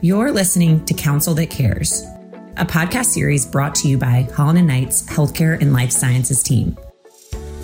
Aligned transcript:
You're 0.00 0.30
listening 0.30 0.84
to 0.84 0.94
Counsel 0.94 1.34
That 1.34 1.50
Cares, 1.50 2.04
a 2.56 2.64
podcast 2.64 3.06
series 3.06 3.44
brought 3.44 3.74
to 3.74 3.88
you 3.88 3.98
by 3.98 4.28
Holland 4.32 4.56
and 4.58 4.68
Knight's 4.68 5.02
Healthcare 5.02 5.60
and 5.60 5.72
Life 5.72 5.90
Sciences 5.90 6.40
team. 6.40 6.78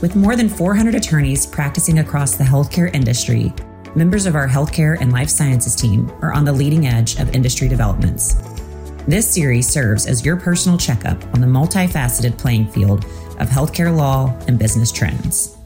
With 0.03 0.17
more 0.17 0.35
than 0.35 0.49
400 0.49 0.97
attorneys 0.97 1.47
practicing 1.47 2.01
across 2.01 2.35
the 2.35 2.43
healthcare 2.43 2.93
industry, 2.93 3.53
members 3.95 4.27
of 4.27 4.35
our 4.35 4.49
healthcare 4.49 5.01
and 5.01 5.13
life 5.13 5.29
sciences 5.29 5.77
team 5.77 6.11
are 6.23 6.33
on 6.33 6.45
the 6.45 6.53
leading 6.53 6.89
edge 6.89 7.21
of 7.21 7.33
industry 7.37 7.69
developments. 7.69 8.35
This 9.07 9.33
series 9.33 9.69
serves 9.69 10.05
as 10.07 10.27
your 10.27 10.37
personal 10.37 10.77
checkup 10.77 11.23
on 11.35 11.41
the 11.41 11.47
multifaceted 11.47 12.37
playing 12.37 12.67
field 12.67 13.05
of 13.39 13.49
healthcare 13.49 13.97
law 13.97 14.37
and 14.49 14.59
business 14.59 14.91
trends. 14.91 15.57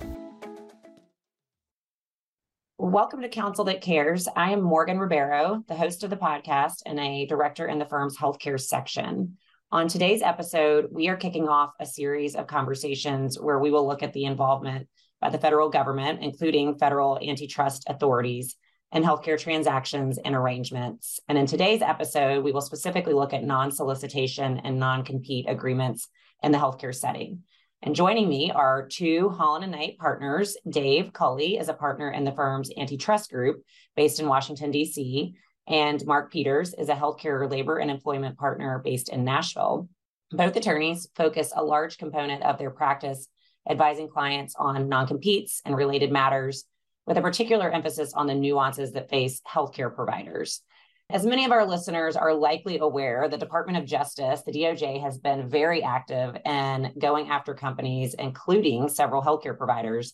Welcome 2.91 3.21
to 3.21 3.29
Counsel 3.29 3.67
That 3.67 3.83
Cares. 3.83 4.29
I 4.35 4.53
am 4.53 4.63
Morgan 4.63 4.99
Ribeiro, 4.99 5.63
the 5.69 5.75
host 5.75 6.05
of 6.05 6.09
the 6.09 6.17
podcast 6.17 6.77
and 6.87 6.99
a 6.99 7.27
director 7.27 7.69
in 7.69 7.79
the 7.79 7.85
firm's 7.85 8.17
healthcare 8.17 8.59
section. 8.59 9.37
On 9.71 9.89
today's 9.89 10.23
episode, 10.23 10.89
we 10.91 11.09
are 11.09 11.17
kicking 11.17 11.51
off 11.51 11.75
a 11.79 11.85
series 11.85 12.35
of 12.35 12.47
conversations 12.47 13.39
where 13.39 13.59
we 13.59 13.71
will 13.71 13.87
look 13.87 14.03
at 14.03 14.15
the 14.15 14.25
involvement 14.25 14.89
by 15.21 15.29
the 15.29 15.37
federal 15.37 15.69
government, 15.69 16.23
including 16.23 16.79
federal 16.79 17.19
antitrust 17.19 17.85
authorities, 17.89 18.57
and 18.91 19.05
healthcare 19.05 19.39
transactions 19.39 20.17
and 20.17 20.35
arrangements. 20.35 21.21
And 21.29 21.37
in 21.37 21.45
today's 21.45 21.83
episode, 21.83 22.43
we 22.43 22.53
will 22.53 22.63
specifically 22.63 23.13
look 23.13 23.35
at 23.35 23.45
non 23.45 23.71
solicitation 23.71 24.63
and 24.65 24.79
non 24.79 25.05
compete 25.05 25.45
agreements 25.47 26.09
in 26.43 26.53
the 26.53 26.59
healthcare 26.59 26.95
setting. 26.95 27.43
And 27.83 27.95
joining 27.95 28.29
me 28.29 28.51
are 28.51 28.89
two 28.89 29.29
Holland 29.29 29.63
and 29.63 29.73
Knight 29.73 29.99
partners. 29.99 30.57
Dave 30.69 31.13
Kully 31.13 31.59
is 31.59 31.69
a 31.69 31.75
partner 31.75 32.11
in 32.11 32.25
the 32.25 32.33
firm's 32.33 32.71
antitrust 32.77 33.31
group 33.31 33.63
based 33.95 34.19
in 34.19 34.27
Washington, 34.27 34.71
D.C., 34.71 35.35
and 35.69 36.05
Mark 36.07 36.33
Peters 36.33 36.75
is 36.75 36.89
a 36.89 36.95
healthcare 36.95 37.49
labor 37.49 37.79
and 37.79 37.91
employment 37.91 38.39
partner 38.39 38.81
based 38.83 39.11
in 39.11 39.23
Nashville. 39.23 39.89
Both 40.31 40.57
attorneys 40.57 41.09
focus 41.15 41.53
a 41.55 41.63
large 41.63 41.99
component 41.99 42.43
of 42.43 42.59
their 42.59 42.71
practice 42.71 43.29
advising 43.69 44.09
clients 44.09 44.55
on 44.59 44.89
non 44.89 45.07
competes 45.07 45.61
and 45.65 45.77
related 45.77 46.11
matters, 46.11 46.65
with 47.07 47.19
a 47.19 47.23
particular 47.23 47.71
emphasis 47.71 48.13
on 48.15 48.27
the 48.27 48.35
nuances 48.35 48.93
that 48.93 49.11
face 49.11 49.41
healthcare 49.47 49.95
providers. 49.95 50.63
As 51.11 51.25
many 51.25 51.47
of 51.47 51.53
our 51.53 51.65
listeners 51.65 52.17
are 52.17 52.35
likely 52.35 52.81
aware, 52.81 53.31
the 53.31 53.39
Department 53.39 53.79
of 53.79 53.87
Justice, 53.87 54.43
the 54.43 54.53
DOJ, 54.53 55.01
has 55.01 55.17
been 55.17 55.49
very 55.49 55.83
active 55.83 56.37
in 56.45 56.93
going 56.99 57.31
after 57.31 57.55
companies, 57.55 58.13
including 58.13 58.91
several 58.91 59.23
healthcare 59.23 59.57
providers, 59.57 60.13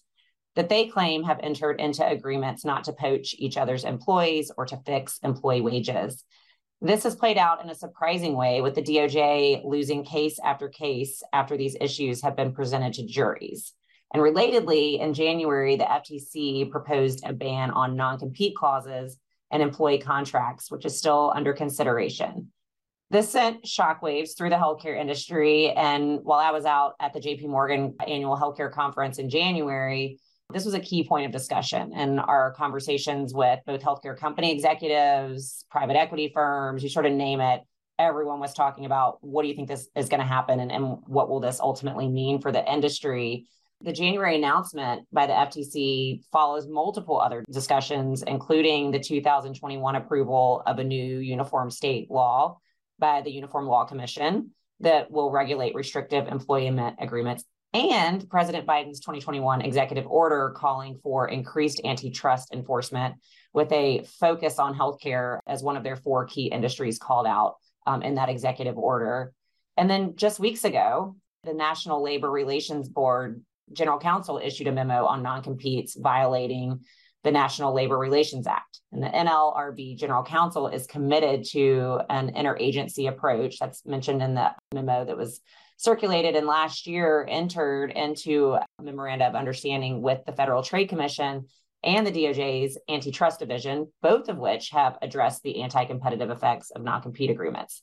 that 0.55 0.69
they 0.69 0.87
claim 0.87 1.25
have 1.25 1.41
entered 1.43 1.81
into 1.81 2.07
agreements 2.07 2.65
not 2.65 2.85
to 2.85 2.93
poach 2.93 3.35
each 3.37 3.57
other's 3.57 3.83
employees 3.83 4.53
or 4.57 4.67
to 4.67 4.81
fix 4.87 5.19
employee 5.25 5.63
wages. 5.63 6.23
This 6.81 7.03
has 7.03 7.17
played 7.17 7.39
out 7.39 7.61
in 7.61 7.71
a 7.71 7.75
surprising 7.75 8.37
way, 8.37 8.61
with 8.61 8.77
the 8.77 8.83
DOJ 8.83 9.65
losing 9.65 10.05
case 10.05 10.39
after 10.45 10.69
case 10.69 11.25
after 11.33 11.57
these 11.57 11.77
issues 11.81 12.23
have 12.23 12.37
been 12.37 12.53
presented 12.53 12.93
to 12.95 13.05
juries. 13.05 13.73
And 14.13 14.23
relatedly, 14.23 15.01
in 15.01 15.13
January, 15.13 15.75
the 15.75 15.87
FTC 15.87 16.71
proposed 16.71 17.25
a 17.25 17.33
ban 17.33 17.73
on 17.73 17.97
non 17.97 18.21
compete 18.21 18.55
clauses 18.55 19.19
and 19.55 19.63
employee 19.63 19.99
contracts, 19.99 20.69
which 20.69 20.85
is 20.85 20.99
still 20.99 21.33
under 21.35 21.53
consideration. 21.53 22.51
This 23.11 23.31
sent 23.31 23.65
shockwaves 23.65 24.37
through 24.37 24.51
the 24.51 24.57
healthcare 24.57 24.99
industry. 25.01 25.71
And 25.71 26.19
while 26.25 26.41
I 26.41 26.51
was 26.51 26.65
out 26.65 26.95
at 26.99 27.13
the 27.13 27.21
JP 27.21 27.47
Morgan 27.47 27.95
annual 28.05 28.37
healthcare 28.37 28.73
conference 28.73 29.19
in 29.19 29.31
January, 29.31 30.19
this 30.53 30.65
was 30.65 30.75
a 30.75 30.81
key 30.81 31.07
point 31.07 31.27
of 31.27 31.33
discussion 31.33 31.93
in 31.93 32.19
our 32.19 32.53
conversations 32.55 33.33
with 33.33 33.61
both 33.65 33.81
healthcare 33.81 34.19
company 34.19 34.53
executives, 34.53 35.65
private 35.71 35.97
equity 35.97 36.33
firms, 36.35 36.83
you 36.83 36.89
sort 36.89 37.07
of 37.07 37.13
name 37.13 37.41
it. 37.41 37.61
Everyone 37.97 38.41
was 38.41 38.55
talking 38.55 38.87
about 38.87 39.19
what 39.23 39.43
do 39.43 39.49
you 39.49 39.55
think 39.55 39.69
this 39.69 39.89
is 39.95 40.09
going 40.09 40.21
to 40.21 40.27
happen 40.27 40.59
and, 40.59 40.73
and 40.73 40.99
what 41.07 41.29
will 41.29 41.39
this 41.39 41.61
ultimately 41.61 42.09
mean 42.09 42.41
for 42.41 42.51
the 42.51 42.73
industry? 42.73 43.47
The 43.85 43.93
January 43.93 44.37
announcement 44.37 45.07
by 45.13 45.27
the 45.27 45.35
FTC 45.35 46.25
follows 46.33 46.67
multiple 46.67 47.21
other 47.21 47.45
discussions, 47.51 48.23
including 48.23 48.91
the 48.91 48.99
2021 48.99 49.97
approval 49.97 50.63
of 50.65 50.79
a 50.79 50.85
new 50.85 51.19
uniform 51.19 51.71
state 51.71 52.11
law 52.11 52.57
by 52.99 53.21
the 53.21 53.31
Uniform 53.31 53.67
Law 53.67 53.85
Commission 53.85 54.53
that 54.81 55.11
will 55.11 55.31
regulate 55.31 55.75
restrictive 55.75 56.29
employment 56.29 56.97
agreements 56.99 57.45
and 57.75 58.27
President 58.31 58.67
Biden's 58.67 59.01
2021 59.01 59.61
executive 59.61 60.07
order 60.07 60.55
calling 60.57 60.99
for 61.03 61.29
increased 61.29 61.83
antitrust 61.85 62.55
enforcement 62.55 63.17
with 63.53 63.71
a 63.71 64.03
focus 64.19 64.59
on 64.59 64.75
healthcare 64.75 65.41
as 65.47 65.63
one 65.63 65.77
of 65.77 65.83
their 65.83 65.97
four 65.97 66.25
key 66.25 66.47
industries 66.47 66.99
called 66.99 67.27
out 67.27 67.57
um, 67.87 68.01
in 68.01 68.15
that 68.15 68.31
executive 68.31 68.79
order. 68.79 69.35
And 69.77 69.91
then 69.91 70.17
just 70.17 70.41
weeks 70.41 70.65
ago, 70.65 71.17
the 71.43 71.53
National 71.53 72.03
Labor 72.03 72.31
Relations 72.31 72.89
Board 72.89 73.43
general 73.73 73.99
counsel 73.99 74.41
issued 74.43 74.67
a 74.67 74.73
memo 74.73 75.07
on 75.07 75.23
non-competes 75.23 75.97
violating 75.97 76.81
the 77.23 77.33
National 77.33 77.75
Labor 77.75 77.99
Relations 77.99 78.47
Act. 78.47 78.81
And 78.93 79.03
the 79.03 79.09
NLRB 79.09 79.97
general 79.97 80.23
counsel 80.23 80.69
is 80.69 80.87
committed 80.87 81.45
to 81.53 82.01
an 82.11 82.33
interagency 82.35 83.09
approach 83.09 83.59
that's 83.59 83.85
mentioned 83.87 84.23
in 84.23 84.35
the 84.35 84.53
memo 84.75 85.05
that 85.07 85.17
was 85.17 85.41
circulated 85.77 86.37
and 86.37 86.47
last 86.47 86.87
year 86.87 87.27
entered 87.29 87.91
into 87.91 88.55
a 88.55 88.83
memoranda 88.83 89.27
of 89.27 89.35
understanding 89.35 90.03
with 90.03 90.21
the 90.27 90.33
Federal 90.33 90.63
Trade 90.63 90.89
Commission 90.89 91.47
and 91.83 92.07
the 92.07 92.13
DOJ's 92.13 92.79
antitrust 92.89 93.41
division, 93.41 93.91
both 94.01 94.29
of 94.29 94.39
which 94.39 94.71
have 94.71 94.97
addressed 95.03 95.43
the 95.43 95.63
anti-competitive 95.63 96.31
effects 96.31 96.71
of 96.71 96.83
non-compete 96.83 97.31
agreements. 97.31 97.83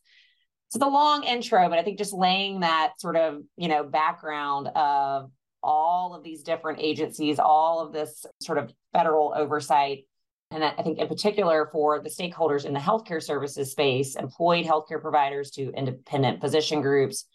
So 0.70 0.80
the 0.80 0.88
long 0.88 1.24
intro, 1.24 1.68
but 1.68 1.78
I 1.78 1.84
think 1.84 1.98
just 1.98 2.14
laying 2.14 2.62
that 2.62 2.94
sort 3.00 3.18
of, 3.18 3.42
you 3.58 3.68
know, 3.68 3.84
background 3.84 4.70
of 4.70 5.30
all 5.64 6.14
of 6.14 6.24
these 6.24 6.44
different 6.44 6.80
agencies, 6.82 7.40
all 7.40 7.80
of 7.80 7.94
this 7.94 8.26
sort 8.42 8.58
of 8.58 8.74
federal 8.94 9.34
oversight. 9.36 10.06
And 10.52 10.64
I 10.64 10.84
think, 10.84 11.00
in 11.00 11.08
particular, 11.08 11.70
for 11.72 12.02
the 12.02 12.10
stakeholders 12.10 12.66
in 12.66 12.74
the 12.74 12.80
healthcare 12.80 13.24
services 13.24 13.72
space, 13.72 14.16
employed 14.16 14.66
healthcare 14.66 15.02
providers 15.02 15.52
to 15.52 15.72
independent 15.72 16.42
physician 16.42 16.82
groups, 16.82 17.26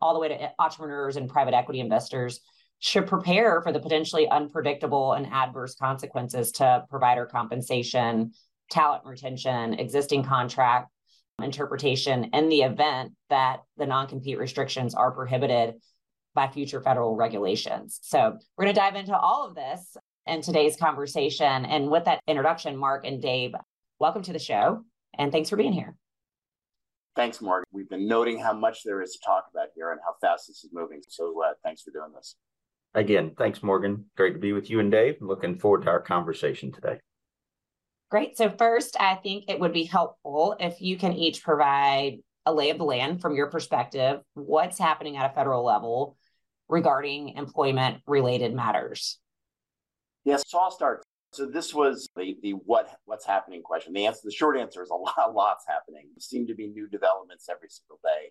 all 0.00 0.12
the 0.12 0.20
way 0.20 0.28
to 0.28 0.50
entrepreneurs 0.58 1.16
and 1.16 1.28
private 1.28 1.54
equity 1.54 1.80
investors, 1.80 2.40
should 2.80 3.06
prepare 3.06 3.62
for 3.62 3.72
the 3.72 3.80
potentially 3.80 4.28
unpredictable 4.28 5.12
and 5.12 5.26
adverse 5.32 5.74
consequences 5.74 6.52
to 6.52 6.84
provider 6.90 7.26
compensation, 7.26 8.32
talent 8.70 9.04
retention, 9.04 9.74
existing 9.74 10.22
contract 10.22 10.90
interpretation 11.42 12.24
in 12.32 12.48
the 12.48 12.62
event 12.62 13.12
that 13.28 13.60
the 13.76 13.86
non 13.86 14.06
compete 14.06 14.38
restrictions 14.38 14.94
are 14.94 15.12
prohibited 15.12 15.74
by 16.34 16.48
future 16.48 16.80
federal 16.80 17.16
regulations. 17.16 17.98
So 18.02 18.36
we're 18.56 18.64
going 18.64 18.74
to 18.74 18.80
dive 18.80 18.96
into 18.96 19.16
all 19.16 19.46
of 19.46 19.54
this 19.54 19.96
in 20.26 20.42
today's 20.42 20.76
conversation. 20.76 21.64
And 21.64 21.90
with 21.90 22.04
that 22.04 22.20
introduction, 22.26 22.76
Mark 22.76 23.04
and 23.04 23.20
Dave, 23.20 23.52
welcome 23.98 24.22
to 24.22 24.32
the 24.32 24.38
show. 24.38 24.84
And 25.18 25.32
thanks 25.32 25.50
for 25.50 25.56
being 25.56 25.72
here. 25.72 25.96
Thanks, 27.16 27.40
Morgan. 27.40 27.64
We've 27.72 27.88
been 27.88 28.06
noting 28.06 28.38
how 28.38 28.52
much 28.52 28.84
there 28.84 29.02
is 29.02 29.12
to 29.12 29.18
talk 29.24 29.46
about 29.52 29.68
here 29.74 29.90
and 29.90 30.00
how 30.04 30.14
fast 30.20 30.46
this 30.46 30.62
is 30.62 30.70
moving. 30.72 31.02
So 31.08 31.34
uh, 31.42 31.52
thanks 31.64 31.82
for 31.82 31.90
doing 31.90 32.12
this. 32.14 32.36
Again, 32.94 33.32
thanks, 33.36 33.62
Morgan. 33.62 34.06
Great 34.16 34.32
to 34.32 34.38
be 34.38 34.52
with 34.52 34.70
you 34.70 34.80
and 34.80 34.90
Dave. 34.90 35.16
Looking 35.20 35.58
forward 35.58 35.82
to 35.82 35.90
our 35.90 36.00
conversation 36.00 36.72
today. 36.72 36.98
Great. 38.10 38.36
So, 38.36 38.50
first, 38.50 38.96
I 38.98 39.14
think 39.14 39.44
it 39.48 39.60
would 39.60 39.72
be 39.72 39.84
helpful 39.84 40.56
if 40.58 40.80
you 40.80 40.96
can 40.96 41.12
each 41.12 41.44
provide 41.44 42.18
a 42.46 42.52
lay 42.52 42.70
of 42.70 42.78
the 42.78 42.84
land 42.84 43.20
from 43.20 43.36
your 43.36 43.46
perspective, 43.46 44.20
what's 44.34 44.78
happening 44.78 45.16
at 45.16 45.30
a 45.30 45.34
federal 45.34 45.64
level 45.64 46.16
regarding 46.70 47.30
employment 47.30 47.98
related 48.06 48.54
matters? 48.54 49.18
Yes, 50.24 50.42
so 50.46 50.58
I'll 50.58 50.70
start. 50.70 51.02
So 51.32 51.46
this 51.46 51.72
was 51.72 52.08
the 52.16 52.36
the 52.42 52.52
what 52.52 52.88
what's 53.04 53.26
happening 53.26 53.62
question. 53.62 53.92
The 53.92 54.06
answer, 54.06 54.20
the 54.24 54.32
short 54.32 54.58
answer 54.58 54.82
is 54.82 54.90
a 54.90 54.94
lot, 55.20 55.34
lots 55.34 55.64
happening. 55.68 56.08
There 56.14 56.20
seem 56.20 56.46
to 56.46 56.54
be 56.54 56.68
new 56.68 56.88
developments 56.88 57.48
every 57.48 57.68
single 57.68 58.00
day. 58.02 58.30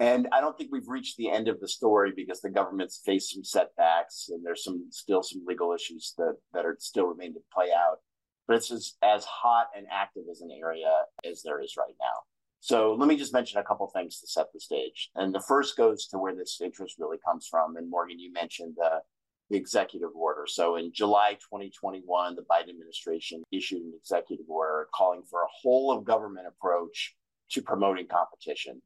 And 0.00 0.28
I 0.32 0.40
don't 0.40 0.56
think 0.56 0.70
we've 0.70 0.88
reached 0.88 1.16
the 1.16 1.30
end 1.30 1.48
of 1.48 1.58
the 1.60 1.66
story 1.66 2.12
because 2.14 2.40
the 2.40 2.50
government's 2.50 3.02
faced 3.04 3.34
some 3.34 3.42
setbacks 3.42 4.28
and 4.28 4.46
there's 4.46 4.62
some 4.62 4.86
still 4.90 5.24
some 5.24 5.42
legal 5.44 5.74
issues 5.74 6.14
that, 6.18 6.36
that 6.52 6.64
are 6.64 6.76
still 6.78 7.06
remain 7.06 7.34
to 7.34 7.40
play 7.52 7.70
out. 7.76 7.98
But 8.46 8.56
it's 8.56 8.70
as, 8.70 8.94
as 9.02 9.24
hot 9.24 9.66
and 9.76 9.86
active 9.90 10.22
as 10.30 10.40
an 10.40 10.50
area 10.52 10.88
as 11.28 11.42
there 11.42 11.60
is 11.60 11.74
right 11.76 11.94
now. 12.00 12.22
So 12.60 12.94
let 12.94 13.08
me 13.08 13.16
just 13.16 13.32
mention 13.32 13.58
a 13.58 13.64
couple 13.64 13.86
things 13.88 14.20
to 14.20 14.26
set 14.26 14.46
the 14.52 14.60
stage. 14.60 15.10
And 15.14 15.34
the 15.34 15.40
first 15.40 15.76
goes 15.76 16.06
to 16.08 16.18
where 16.18 16.34
this 16.34 16.60
interest 16.62 16.96
really 16.98 17.18
comes 17.24 17.46
from. 17.46 17.76
And 17.76 17.88
Morgan, 17.88 18.18
you 18.18 18.32
mentioned 18.32 18.74
the, 18.76 19.00
the 19.48 19.56
executive 19.56 20.10
order. 20.14 20.44
So 20.46 20.76
in 20.76 20.92
July 20.92 21.34
2021, 21.34 22.34
the 22.34 22.42
Biden 22.42 22.70
administration 22.70 23.42
issued 23.52 23.82
an 23.82 23.92
executive 23.96 24.46
order 24.48 24.88
calling 24.92 25.22
for 25.30 25.42
a 25.42 25.52
whole 25.62 25.92
of 25.92 26.04
government 26.04 26.46
approach 26.48 27.14
to 27.50 27.62
promoting 27.62 28.08
competition. 28.08 28.82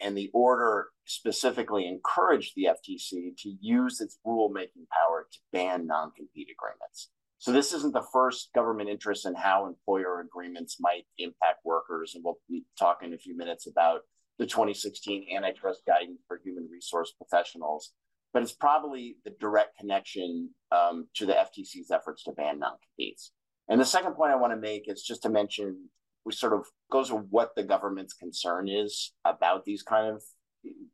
And 0.00 0.16
the 0.16 0.30
order 0.34 0.88
specifically 1.06 1.86
encouraged 1.86 2.52
the 2.56 2.68
FTC 2.70 3.36
to 3.38 3.56
use 3.60 4.00
its 4.00 4.18
rulemaking 4.26 4.88
power 4.90 5.26
to 5.32 5.38
ban 5.52 5.86
non 5.86 6.10
compete 6.10 6.48
agreements. 6.50 7.08
So 7.38 7.52
this 7.52 7.72
isn't 7.72 7.92
the 7.92 8.06
first 8.12 8.50
government 8.54 8.88
interest 8.88 9.26
in 9.26 9.34
how 9.34 9.66
employer 9.66 10.20
agreements 10.20 10.78
might 10.80 11.04
impact 11.18 11.64
workers. 11.64 12.14
And 12.14 12.24
we'll 12.24 12.38
be 12.48 12.64
talking 12.78 13.08
in 13.08 13.14
a 13.14 13.18
few 13.18 13.36
minutes 13.36 13.66
about 13.66 14.00
the 14.38 14.46
2016 14.46 15.26
antitrust 15.34 15.82
guidance 15.86 16.20
for 16.26 16.40
human 16.42 16.68
resource 16.70 17.12
professionals. 17.16 17.92
But 18.32 18.42
it's 18.42 18.52
probably 18.52 19.16
the 19.24 19.34
direct 19.38 19.78
connection 19.78 20.50
um, 20.72 21.06
to 21.14 21.26
the 21.26 21.34
FTC's 21.34 21.90
efforts 21.90 22.24
to 22.24 22.32
ban 22.32 22.58
non-competes. 22.58 23.32
And 23.68 23.80
the 23.80 23.84
second 23.84 24.14
point 24.14 24.32
I 24.32 24.36
want 24.36 24.52
to 24.52 24.60
make 24.60 24.88
is 24.88 25.02
just 25.02 25.22
to 25.22 25.28
mention 25.28 25.88
we 26.24 26.32
sort 26.32 26.52
of 26.52 26.66
goes 26.90 27.12
with 27.12 27.26
what 27.30 27.54
the 27.54 27.62
government's 27.62 28.14
concern 28.14 28.68
is 28.68 29.12
about 29.24 29.64
these 29.64 29.82
kind 29.82 30.14
of 30.14 30.22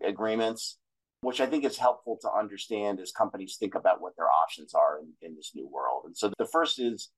agreements, 0.04 0.78
which 1.22 1.40
I 1.40 1.46
think 1.46 1.64
is 1.64 1.76
helpful 1.76 2.18
to 2.22 2.32
understand 2.32 3.00
as 3.00 3.12
companies 3.12 3.56
think 3.58 3.74
about 3.74 4.00
what 4.00 4.16
their 4.16 4.30
options 4.30 4.74
are 4.74 5.00
in, 5.00 5.12
in 5.20 5.36
this 5.36 5.52
new 5.54 5.68
world. 5.68 6.04
And 6.06 6.16
so 6.16 6.32
the 6.38 6.46
first 6.46 6.78
is, 6.78 7.10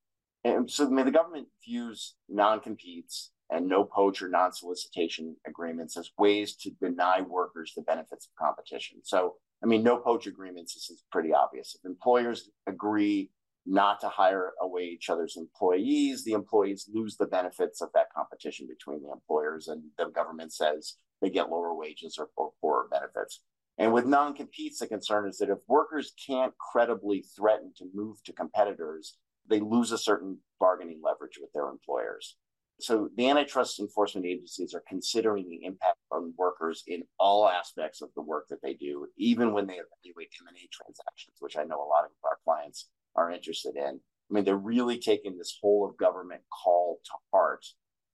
and 0.44 0.70
so 0.70 0.86
I 0.86 0.90
mean, 0.90 1.06
the 1.06 1.12
government 1.12 1.48
views 1.64 2.16
non-competes 2.28 3.30
and 3.50 3.68
no 3.68 3.84
poach 3.84 4.22
or 4.22 4.28
non-solicitation 4.28 5.36
agreements 5.46 5.96
as 5.96 6.10
ways 6.18 6.56
to 6.56 6.70
deny 6.80 7.20
workers 7.20 7.72
the 7.76 7.82
benefits 7.82 8.26
of 8.26 8.44
competition. 8.44 8.98
So, 9.04 9.34
I 9.62 9.66
mean, 9.66 9.84
no 9.84 9.98
poach 9.98 10.26
agreements, 10.26 10.74
this 10.74 10.90
is 10.90 11.04
pretty 11.12 11.32
obvious. 11.32 11.76
If 11.76 11.88
employers 11.88 12.50
agree 12.66 13.30
not 13.64 14.00
to 14.00 14.08
hire 14.08 14.52
away 14.60 14.82
each 14.82 15.08
other's 15.08 15.36
employees, 15.36 16.24
the 16.24 16.32
employees 16.32 16.90
lose 16.92 17.16
the 17.16 17.26
benefits 17.26 17.80
of 17.80 17.90
that 17.94 18.12
competition 18.12 18.66
between 18.66 19.02
the 19.02 19.12
employers, 19.12 19.68
and 19.68 19.82
the 19.96 20.06
government 20.06 20.52
says 20.52 20.96
they 21.20 21.30
get 21.30 21.50
lower 21.50 21.72
wages 21.74 22.16
or, 22.18 22.28
or 22.36 22.50
poorer 22.60 22.88
benefits. 22.90 23.42
And 23.78 23.92
with 23.92 24.06
non 24.06 24.34
competes, 24.34 24.78
the 24.78 24.86
concern 24.86 25.28
is 25.28 25.38
that 25.38 25.48
if 25.48 25.58
workers 25.66 26.12
can't 26.26 26.52
credibly 26.58 27.24
threaten 27.36 27.72
to 27.78 27.86
move 27.94 28.22
to 28.24 28.32
competitors, 28.32 29.16
they 29.48 29.60
lose 29.60 29.92
a 29.92 29.98
certain 29.98 30.38
bargaining 30.60 31.00
leverage 31.02 31.38
with 31.40 31.52
their 31.52 31.68
employers. 31.68 32.36
So 32.80 33.08
the 33.16 33.28
antitrust 33.28 33.80
enforcement 33.80 34.26
agencies 34.26 34.74
are 34.74 34.82
considering 34.88 35.48
the 35.48 35.64
impact 35.64 35.98
on 36.10 36.34
workers 36.36 36.82
in 36.86 37.02
all 37.18 37.48
aspects 37.48 38.02
of 38.02 38.10
the 38.16 38.22
work 38.22 38.46
that 38.50 38.62
they 38.62 38.74
do, 38.74 39.06
even 39.16 39.52
when 39.52 39.66
they 39.66 39.74
evaluate 39.74 40.30
M&A 40.40 40.68
transactions, 40.72 41.36
which 41.38 41.56
I 41.56 41.64
know 41.64 41.76
a 41.76 41.86
lot 41.86 42.04
of 42.04 42.10
our 42.24 42.38
clients 42.44 42.88
are 43.14 43.30
interested 43.30 43.76
in. 43.76 44.00
I 44.30 44.34
mean, 44.34 44.44
they're 44.44 44.56
really 44.56 44.98
taking 44.98 45.36
this 45.36 45.56
whole 45.60 45.88
of 45.88 45.96
government 45.96 46.42
call 46.50 46.98
to 47.04 47.12
heart. 47.32 47.64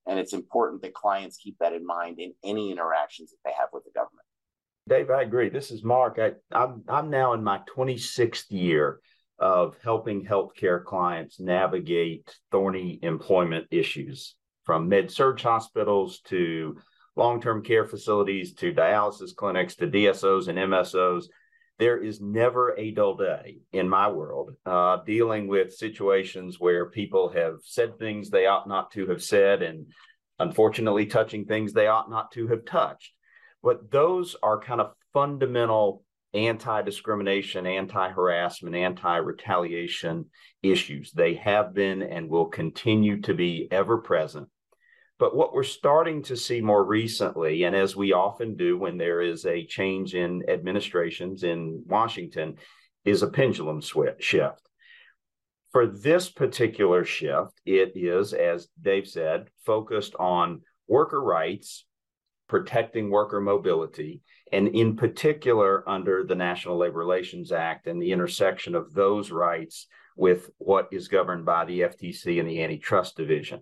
And 0.06 0.18
it's 0.18 0.32
important 0.32 0.82
that 0.82 0.94
clients 0.94 1.36
keep 1.36 1.56
that 1.60 1.72
in 1.72 1.86
mind 1.86 2.18
in 2.18 2.34
any 2.44 2.70
interactions 2.70 3.30
that 3.30 3.38
they 3.44 3.54
have 3.58 3.68
with 3.72 3.84
the 3.84 3.92
government. 3.94 4.17
Dave, 4.88 5.10
I 5.10 5.22
agree. 5.22 5.50
This 5.50 5.70
is 5.70 5.84
Mark. 5.84 6.18
I, 6.18 6.32
I'm, 6.50 6.82
I'm 6.88 7.10
now 7.10 7.34
in 7.34 7.44
my 7.44 7.60
26th 7.76 8.50
year 8.50 9.00
of 9.38 9.76
helping 9.84 10.24
healthcare 10.24 10.82
clients 10.82 11.38
navigate 11.38 12.34
thorny 12.50 12.98
employment 13.02 13.66
issues 13.70 14.34
from 14.64 14.88
med 14.88 15.10
surg 15.10 15.40
hospitals 15.40 16.20
to 16.26 16.76
long 17.16 17.40
term 17.40 17.62
care 17.62 17.84
facilities 17.84 18.54
to 18.54 18.72
dialysis 18.72 19.34
clinics 19.36 19.76
to 19.76 19.86
DSOs 19.86 20.48
and 20.48 20.58
MSOs 20.58 21.26
there 21.78 22.02
is 22.02 22.20
never 22.20 22.76
a 22.76 22.90
dull 22.90 23.16
day 23.16 23.58
in 23.72 23.88
my 23.88 24.08
world 24.08 24.50
uh, 24.66 24.98
dealing 25.06 25.46
with 25.46 25.72
situations 25.72 26.58
where 26.58 26.90
people 26.90 27.28
have 27.28 27.58
said 27.62 27.98
things 27.98 28.30
they 28.30 28.46
ought 28.46 28.68
not 28.68 28.90
to 28.90 29.06
have 29.06 29.22
said 29.22 29.62
and 29.62 29.86
unfortunately 30.40 31.06
touching 31.06 31.44
things 31.44 31.72
they 31.72 31.86
ought 31.86 32.10
not 32.10 32.32
to 32.32 32.48
have 32.48 32.64
touched. 32.64 33.12
But 33.62 33.90
those 33.90 34.36
are 34.42 34.60
kind 34.60 34.80
of 34.80 34.92
fundamental 35.12 36.04
anti 36.34 36.82
discrimination, 36.82 37.66
anti 37.66 38.10
harassment, 38.10 38.76
anti 38.76 39.16
retaliation 39.16 40.26
issues. 40.62 41.12
They 41.12 41.34
have 41.34 41.74
been 41.74 42.02
and 42.02 42.28
will 42.28 42.46
continue 42.46 43.20
to 43.22 43.34
be 43.34 43.68
ever 43.70 43.98
present 43.98 44.48
but 45.18 45.34
what 45.34 45.52
we're 45.52 45.64
starting 45.64 46.22
to 46.24 46.36
see 46.36 46.60
more 46.60 46.84
recently, 46.84 47.64
and 47.64 47.74
as 47.74 47.96
we 47.96 48.12
often 48.12 48.56
do 48.56 48.78
when 48.78 48.98
there 48.98 49.20
is 49.20 49.44
a 49.46 49.66
change 49.66 50.14
in 50.14 50.48
administrations 50.48 51.42
in 51.42 51.82
Washington, 51.86 52.56
is 53.04 53.22
a 53.22 53.28
pendulum 53.28 53.80
shift. 53.80 54.68
For 55.72 55.86
this 55.86 56.30
particular 56.30 57.04
shift, 57.04 57.60
it 57.66 57.92
is, 57.96 58.32
as 58.32 58.68
Dave 58.80 59.08
said, 59.08 59.48
focused 59.66 60.14
on 60.18 60.62
worker 60.86 61.20
rights, 61.20 61.84
protecting 62.48 63.10
worker 63.10 63.40
mobility, 63.40 64.22
and 64.52 64.68
in 64.68 64.96
particular 64.96 65.88
under 65.88 66.24
the 66.24 66.34
National 66.34 66.78
Labor 66.78 66.98
Relations 66.98 67.52
Act 67.52 67.86
and 67.86 68.00
the 68.00 68.12
intersection 68.12 68.74
of 68.74 68.92
those 68.94 69.30
rights 69.30 69.86
with 70.16 70.50
what 70.58 70.88
is 70.90 71.08
governed 71.08 71.44
by 71.44 71.64
the 71.64 71.80
FTC 71.80 72.40
and 72.40 72.48
the 72.48 72.62
Antitrust 72.62 73.16
Division. 73.16 73.60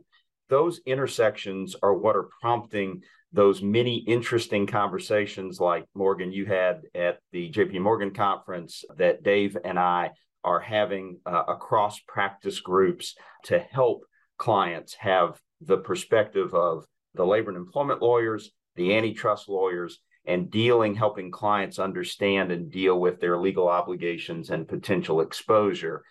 Those 0.48 0.80
intersections 0.86 1.74
are 1.82 1.94
what 1.94 2.16
are 2.16 2.30
prompting 2.40 3.02
those 3.32 3.60
many 3.60 3.96
interesting 3.96 4.66
conversations 4.66 5.60
like 5.60 5.84
Morgan 5.94 6.32
you 6.32 6.46
had 6.46 6.82
at 6.94 7.18
the 7.32 7.50
JP 7.50 7.80
Morgan 7.80 8.14
conference 8.14 8.84
that 8.96 9.22
Dave 9.22 9.56
and 9.64 9.78
I 9.78 10.12
are 10.44 10.60
having 10.60 11.18
uh, 11.26 11.42
across 11.48 11.98
practice 12.06 12.60
groups 12.60 13.16
to 13.44 13.58
help 13.58 14.04
clients 14.38 14.94
have 14.94 15.40
the 15.60 15.76
perspective 15.76 16.54
of 16.54 16.86
the 17.14 17.26
labor 17.26 17.50
and 17.50 17.58
employment 17.58 18.00
lawyers, 18.00 18.50
the 18.76 18.94
antitrust 18.96 19.48
lawyers, 19.48 19.98
and 20.26 20.50
dealing, 20.50 20.94
helping 20.94 21.30
clients 21.30 21.78
understand 21.78 22.50
and 22.50 22.70
deal 22.70 22.98
with 22.98 23.20
their 23.20 23.38
legal 23.38 23.68
obligations 23.68 24.50
and 24.50 24.66
potential 24.66 25.20
exposure 25.20 26.02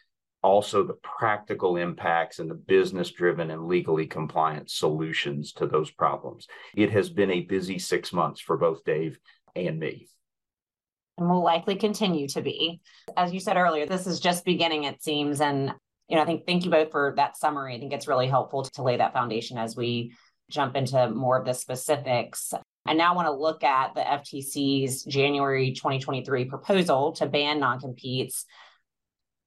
also 0.45 0.83
the 0.83 0.97
practical 1.01 1.75
impacts 1.75 2.37
and 2.37 2.49
the 2.49 2.55
business 2.55 3.11
driven 3.11 3.49
and 3.49 3.65
legally 3.65 4.05
compliant 4.05 4.69
solutions 4.69 5.51
to 5.53 5.65
those 5.65 5.89
problems. 5.89 6.47
It 6.75 6.91
has 6.91 7.09
been 7.09 7.31
a 7.31 7.41
busy 7.41 7.79
six 7.79 8.13
months 8.13 8.39
for 8.39 8.55
both 8.55 8.83
Dave 8.85 9.17
and 9.55 9.79
me. 9.79 10.07
And 11.17 11.29
will 11.29 11.43
likely 11.43 11.75
continue 11.75 12.27
to 12.27 12.41
be. 12.41 12.79
As 13.17 13.33
you 13.33 13.39
said 13.39 13.57
earlier, 13.57 13.87
this 13.87 14.05
is 14.05 14.19
just 14.19 14.45
beginning, 14.45 14.83
it 14.83 15.01
seems. 15.01 15.41
And, 15.41 15.73
you 16.07 16.15
know, 16.15 16.21
I 16.21 16.25
think 16.25 16.45
thank 16.45 16.63
you 16.63 16.69
both 16.69 16.91
for 16.91 17.13
that 17.17 17.37
summary. 17.37 17.75
I 17.75 17.79
think 17.79 17.93
it's 17.93 18.07
really 18.07 18.27
helpful 18.27 18.63
to 18.63 18.83
lay 18.83 18.97
that 18.97 19.13
foundation 19.13 19.57
as 19.57 19.75
we 19.75 20.13
jump 20.49 20.75
into 20.75 21.09
more 21.09 21.37
of 21.37 21.45
the 21.45 21.53
specifics. 21.53 22.53
I 22.85 22.93
now 22.93 23.15
want 23.15 23.27
to 23.27 23.31
look 23.31 23.63
at 23.63 23.95
the 23.95 24.01
FTC's 24.01 25.03
January 25.03 25.73
2023 25.73 26.45
proposal 26.45 27.13
to 27.13 27.25
ban 27.25 27.59
non 27.59 27.79
competes 27.79 28.45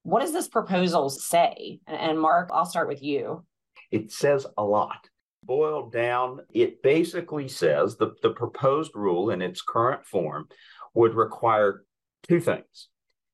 what 0.09 0.21
does 0.21 0.33
this 0.33 0.49
proposal 0.49 1.11
say? 1.11 1.81
And 1.87 2.19
Mark, 2.19 2.49
I'll 2.53 2.65
start 2.65 2.89
with 2.89 3.03
you. 3.03 3.45
It 3.91 4.11
says 4.11 4.47
a 4.56 4.65
lot. 4.65 5.06
Boiled 5.45 5.93
down, 5.93 6.41
it 6.53 6.83
basically 6.83 7.47
says 7.47 7.97
the, 7.97 8.15
the 8.23 8.31
proposed 8.31 8.93
rule 8.95 9.31
in 9.31 9.43
its 9.43 9.61
current 9.61 10.07
form 10.07 10.49
would 10.95 11.14
require 11.14 11.85
two 12.26 12.40
things. 12.40 12.88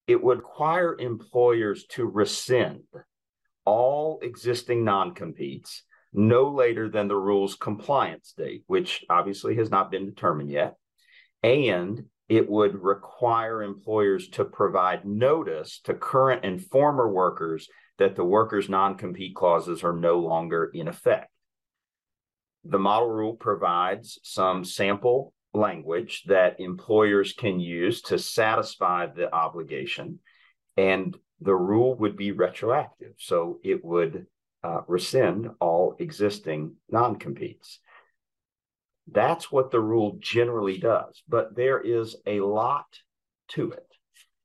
It 0.08 0.22
would 0.22 0.38
require 0.38 0.96
employers 0.98 1.86
to 1.90 2.06
rescind 2.06 2.82
all 3.64 4.18
existing 4.22 4.84
non 4.84 5.14
competes 5.14 5.84
no 6.14 6.48
later 6.48 6.88
than 6.88 7.08
the 7.08 7.16
rule's 7.16 7.56
compliance 7.56 8.32
date, 8.36 8.62
which 8.66 9.04
obviously 9.10 9.56
has 9.56 9.70
not 9.70 9.90
been 9.90 10.06
determined 10.06 10.50
yet. 10.50 10.76
And 11.42 12.04
it 12.28 12.48
would 12.48 12.82
require 12.82 13.62
employers 13.62 14.28
to 14.28 14.44
provide 14.44 15.04
notice 15.04 15.80
to 15.84 15.92
current 15.92 16.44
and 16.44 16.64
former 16.64 17.08
workers 17.08 17.68
that 17.98 18.16
the 18.16 18.24
workers' 18.24 18.68
non 18.68 18.96
compete 18.96 19.34
clauses 19.34 19.84
are 19.84 19.92
no 19.92 20.18
longer 20.20 20.70
in 20.72 20.88
effect. 20.88 21.30
The 22.64 22.78
model 22.78 23.10
rule 23.10 23.34
provides 23.34 24.18
some 24.22 24.64
sample 24.64 25.34
language 25.52 26.24
that 26.26 26.60
employers 26.60 27.32
can 27.32 27.60
use 27.60 28.00
to 28.02 28.18
satisfy 28.18 29.06
the 29.06 29.32
obligation, 29.32 30.20
and 30.76 31.16
the 31.40 31.54
rule 31.54 31.94
would 31.96 32.16
be 32.16 32.32
retroactive. 32.32 33.12
So 33.18 33.58
it 33.62 33.84
would 33.84 34.26
uh, 34.64 34.80
rescind 34.88 35.50
all 35.60 35.94
existing 35.98 36.74
non 36.90 37.16
competes. 37.16 37.80
That's 39.12 39.52
what 39.52 39.70
the 39.70 39.80
rule 39.80 40.16
generally 40.18 40.78
does, 40.78 41.22
but 41.28 41.54
there 41.54 41.80
is 41.80 42.16
a 42.26 42.40
lot 42.40 42.86
to 43.48 43.72
it. 43.72 43.86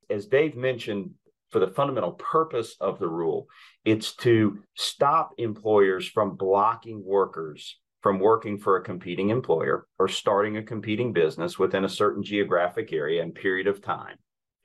As 0.10 0.26
Dave 0.26 0.56
mentioned, 0.56 1.12
for 1.50 1.60
the 1.60 1.68
fundamental 1.68 2.12
purpose 2.12 2.76
of 2.80 3.00
the 3.00 3.08
rule, 3.08 3.48
it's 3.86 4.16
to 4.18 4.60
stop 4.76 5.32
employers 5.38 6.08
from 6.08 6.36
blocking 6.36 7.04
workers 7.04 7.80
from 8.02 8.20
working 8.20 8.58
for 8.58 8.78
a 8.78 8.84
competing 8.84 9.30
employer 9.30 9.86
or 9.98 10.08
starting 10.08 10.58
a 10.58 10.64
competing 10.64 11.12
business 11.12 11.60
within 11.60 11.84
a 11.84 11.90
certain 11.90 12.24
geographic 12.24 12.94
area 12.94 13.22
and 13.22 13.36
period 13.36 13.68
of 13.68 13.82
time. 13.82 14.18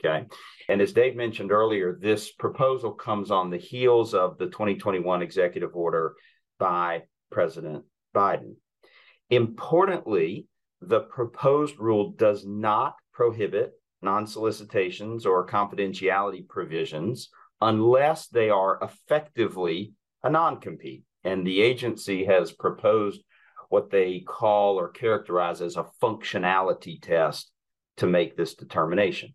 Okay. 0.05 0.27
And 0.69 0.81
as 0.83 0.93
Dave 0.93 1.17
mentioned 1.17 1.51
earlier, 1.51 1.97
this 1.99 2.31
proposal 2.33 2.93
comes 2.93 3.31
on 3.31 3.51
the 3.51 3.57
heels 3.57 4.13
of 4.13 4.37
the 4.37 4.47
2021 4.47 5.23
executive 5.23 5.75
order 5.75 6.15
by 6.59 7.05
President 7.31 7.85
Biden. 8.15 8.57
Importantly, 9.31 10.47
the 10.81 11.01
proposed 11.01 11.79
rule 11.79 12.13
does 12.13 12.45
not 12.45 12.97
prohibit 13.13 13.73
non 14.03 14.27
solicitations 14.27 15.25
or 15.25 15.47
confidentiality 15.47 16.47
provisions 16.47 17.31
unless 17.63 18.29
they 18.29 18.51
are 18.51 18.79
effectively 18.83 19.95
a 20.23 20.29
non 20.29 20.61
compete. 20.61 21.05
And 21.25 21.47
the 21.47 21.63
agency 21.63 22.27
has 22.27 22.53
proposed 22.53 23.23
what 23.71 23.91
they 23.91 24.21
call 24.21 24.79
or 24.79 24.91
characterize 24.91 25.63
as 25.63 25.77
a 25.77 25.87
functionality 26.03 27.01
test 27.01 27.51
to 27.97 28.07
make 28.07 28.37
this 28.37 28.55
determination. 28.55 29.35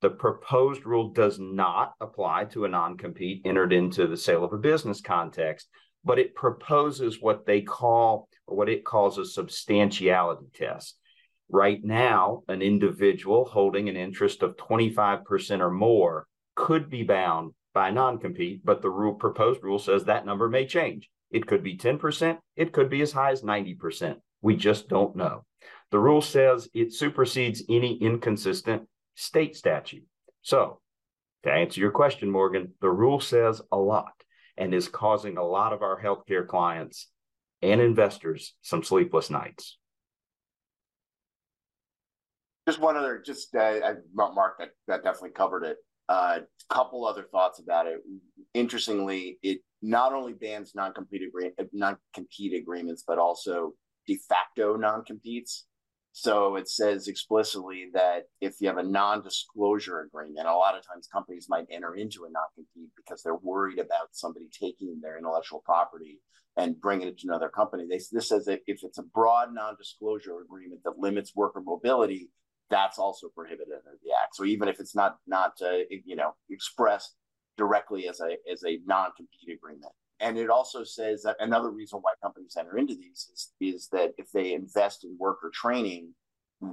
The 0.00 0.10
proposed 0.10 0.86
rule 0.86 1.10
does 1.10 1.40
not 1.40 1.94
apply 2.00 2.44
to 2.46 2.64
a 2.64 2.68
non 2.68 2.96
compete 2.96 3.42
entered 3.44 3.72
into 3.72 4.06
the 4.06 4.16
sale 4.16 4.44
of 4.44 4.52
a 4.52 4.58
business 4.58 5.00
context, 5.00 5.68
but 6.04 6.18
it 6.20 6.36
proposes 6.36 7.20
what 7.20 7.46
they 7.46 7.62
call 7.62 8.28
or 8.46 8.56
what 8.56 8.68
it 8.68 8.84
calls 8.84 9.18
a 9.18 9.24
substantiality 9.24 10.46
test. 10.54 10.96
Right 11.48 11.82
now, 11.82 12.42
an 12.46 12.62
individual 12.62 13.44
holding 13.44 13.88
an 13.88 13.96
interest 13.96 14.42
of 14.42 14.56
25% 14.56 15.60
or 15.60 15.70
more 15.70 16.26
could 16.54 16.88
be 16.88 17.02
bound 17.02 17.54
by 17.74 17.90
non 17.90 18.18
compete, 18.18 18.64
but 18.64 18.82
the 18.82 18.90
rule 18.90 19.14
proposed 19.14 19.64
rule 19.64 19.78
says 19.78 20.04
that 20.04 20.26
number 20.26 20.48
may 20.48 20.66
change. 20.66 21.10
It 21.30 21.46
could 21.46 21.62
be 21.62 21.76
10%, 21.76 22.38
it 22.56 22.72
could 22.72 22.88
be 22.88 23.02
as 23.02 23.12
high 23.12 23.32
as 23.32 23.42
90%. 23.42 24.16
We 24.42 24.56
just 24.56 24.88
don't 24.88 25.16
know. 25.16 25.44
The 25.90 25.98
rule 25.98 26.22
says 26.22 26.68
it 26.72 26.92
supersedes 26.92 27.64
any 27.68 27.96
inconsistent 27.96 28.88
state 29.18 29.56
statute. 29.56 30.04
So, 30.42 30.80
to 31.42 31.50
answer 31.50 31.80
your 31.80 31.90
question, 31.90 32.30
Morgan, 32.30 32.72
the 32.80 32.90
rule 32.90 33.20
says 33.20 33.60
a 33.72 33.76
lot 33.76 34.12
and 34.56 34.72
is 34.72 34.88
causing 34.88 35.36
a 35.36 35.44
lot 35.44 35.72
of 35.72 35.82
our 35.82 36.00
healthcare 36.00 36.46
clients 36.46 37.08
and 37.60 37.80
investors 37.80 38.54
some 38.62 38.82
sleepless 38.82 39.28
nights. 39.28 39.76
Just 42.68 42.80
one 42.80 42.96
other, 42.96 43.22
just 43.24 43.54
uh, 43.54 43.94
Mark, 44.14 44.58
that, 44.58 44.70
that 44.86 45.02
definitely 45.02 45.30
covered 45.30 45.64
it. 45.64 45.78
A 46.08 46.12
uh, 46.12 46.38
couple 46.70 47.04
other 47.04 47.24
thoughts 47.24 47.58
about 47.58 47.86
it. 47.86 47.98
Interestingly, 48.54 49.38
it 49.42 49.60
not 49.82 50.12
only 50.12 50.32
bans 50.32 50.72
non-compete, 50.74 51.22
agree- 51.22 51.52
non-compete 51.72 52.54
agreements, 52.54 53.04
but 53.06 53.18
also 53.18 53.72
de 54.06 54.18
facto 54.28 54.76
non-competes. 54.76 55.66
So 56.20 56.56
it 56.56 56.68
says 56.68 57.06
explicitly 57.06 57.90
that 57.94 58.24
if 58.40 58.56
you 58.60 58.66
have 58.66 58.76
a 58.76 58.82
non-disclosure 58.82 60.00
agreement, 60.00 60.48
a 60.48 60.52
lot 60.52 60.76
of 60.76 60.84
times 60.84 61.06
companies 61.06 61.46
might 61.48 61.66
enter 61.70 61.94
into 61.94 62.24
a 62.24 62.30
non-compete 62.30 62.90
because 62.96 63.22
they're 63.22 63.36
worried 63.36 63.78
about 63.78 64.08
somebody 64.10 64.48
taking 64.50 64.98
their 65.00 65.16
intellectual 65.16 65.62
property 65.64 66.18
and 66.56 66.80
bringing 66.80 67.06
it 67.06 67.18
to 67.18 67.28
another 67.28 67.48
company. 67.48 67.86
They, 67.88 68.00
this 68.10 68.30
says 68.30 68.46
that 68.46 68.62
if 68.66 68.80
it's 68.82 68.98
a 68.98 69.04
broad 69.04 69.54
non-disclosure 69.54 70.40
agreement 70.40 70.80
that 70.82 70.98
limits 70.98 71.36
worker 71.36 71.60
mobility, 71.60 72.30
that's 72.68 72.98
also 72.98 73.28
prohibited 73.28 73.74
under 73.74 73.98
the 74.02 74.10
act. 74.20 74.34
So 74.34 74.44
even 74.44 74.66
if 74.66 74.80
it's 74.80 74.96
not 74.96 75.18
not 75.28 75.52
uh, 75.62 75.84
you 76.04 76.16
know 76.16 76.34
expressed 76.50 77.14
directly 77.56 78.08
as 78.08 78.18
a 78.18 78.36
as 78.52 78.64
a 78.64 78.80
non-compete 78.86 79.56
agreement, 79.56 79.92
and 80.20 80.38
it 80.38 80.50
also 80.50 80.84
says 80.84 81.22
that 81.22 81.36
another 81.40 81.70
reason 81.70 82.00
why 82.00 82.12
companies 82.22 82.56
enter 82.58 82.76
into 82.76 82.94
these 82.94 83.30
is, 83.32 83.52
is 83.60 83.88
that 83.92 84.12
if 84.18 84.30
they 84.32 84.52
invest 84.52 85.04
in 85.04 85.16
worker 85.18 85.50
training, 85.52 86.14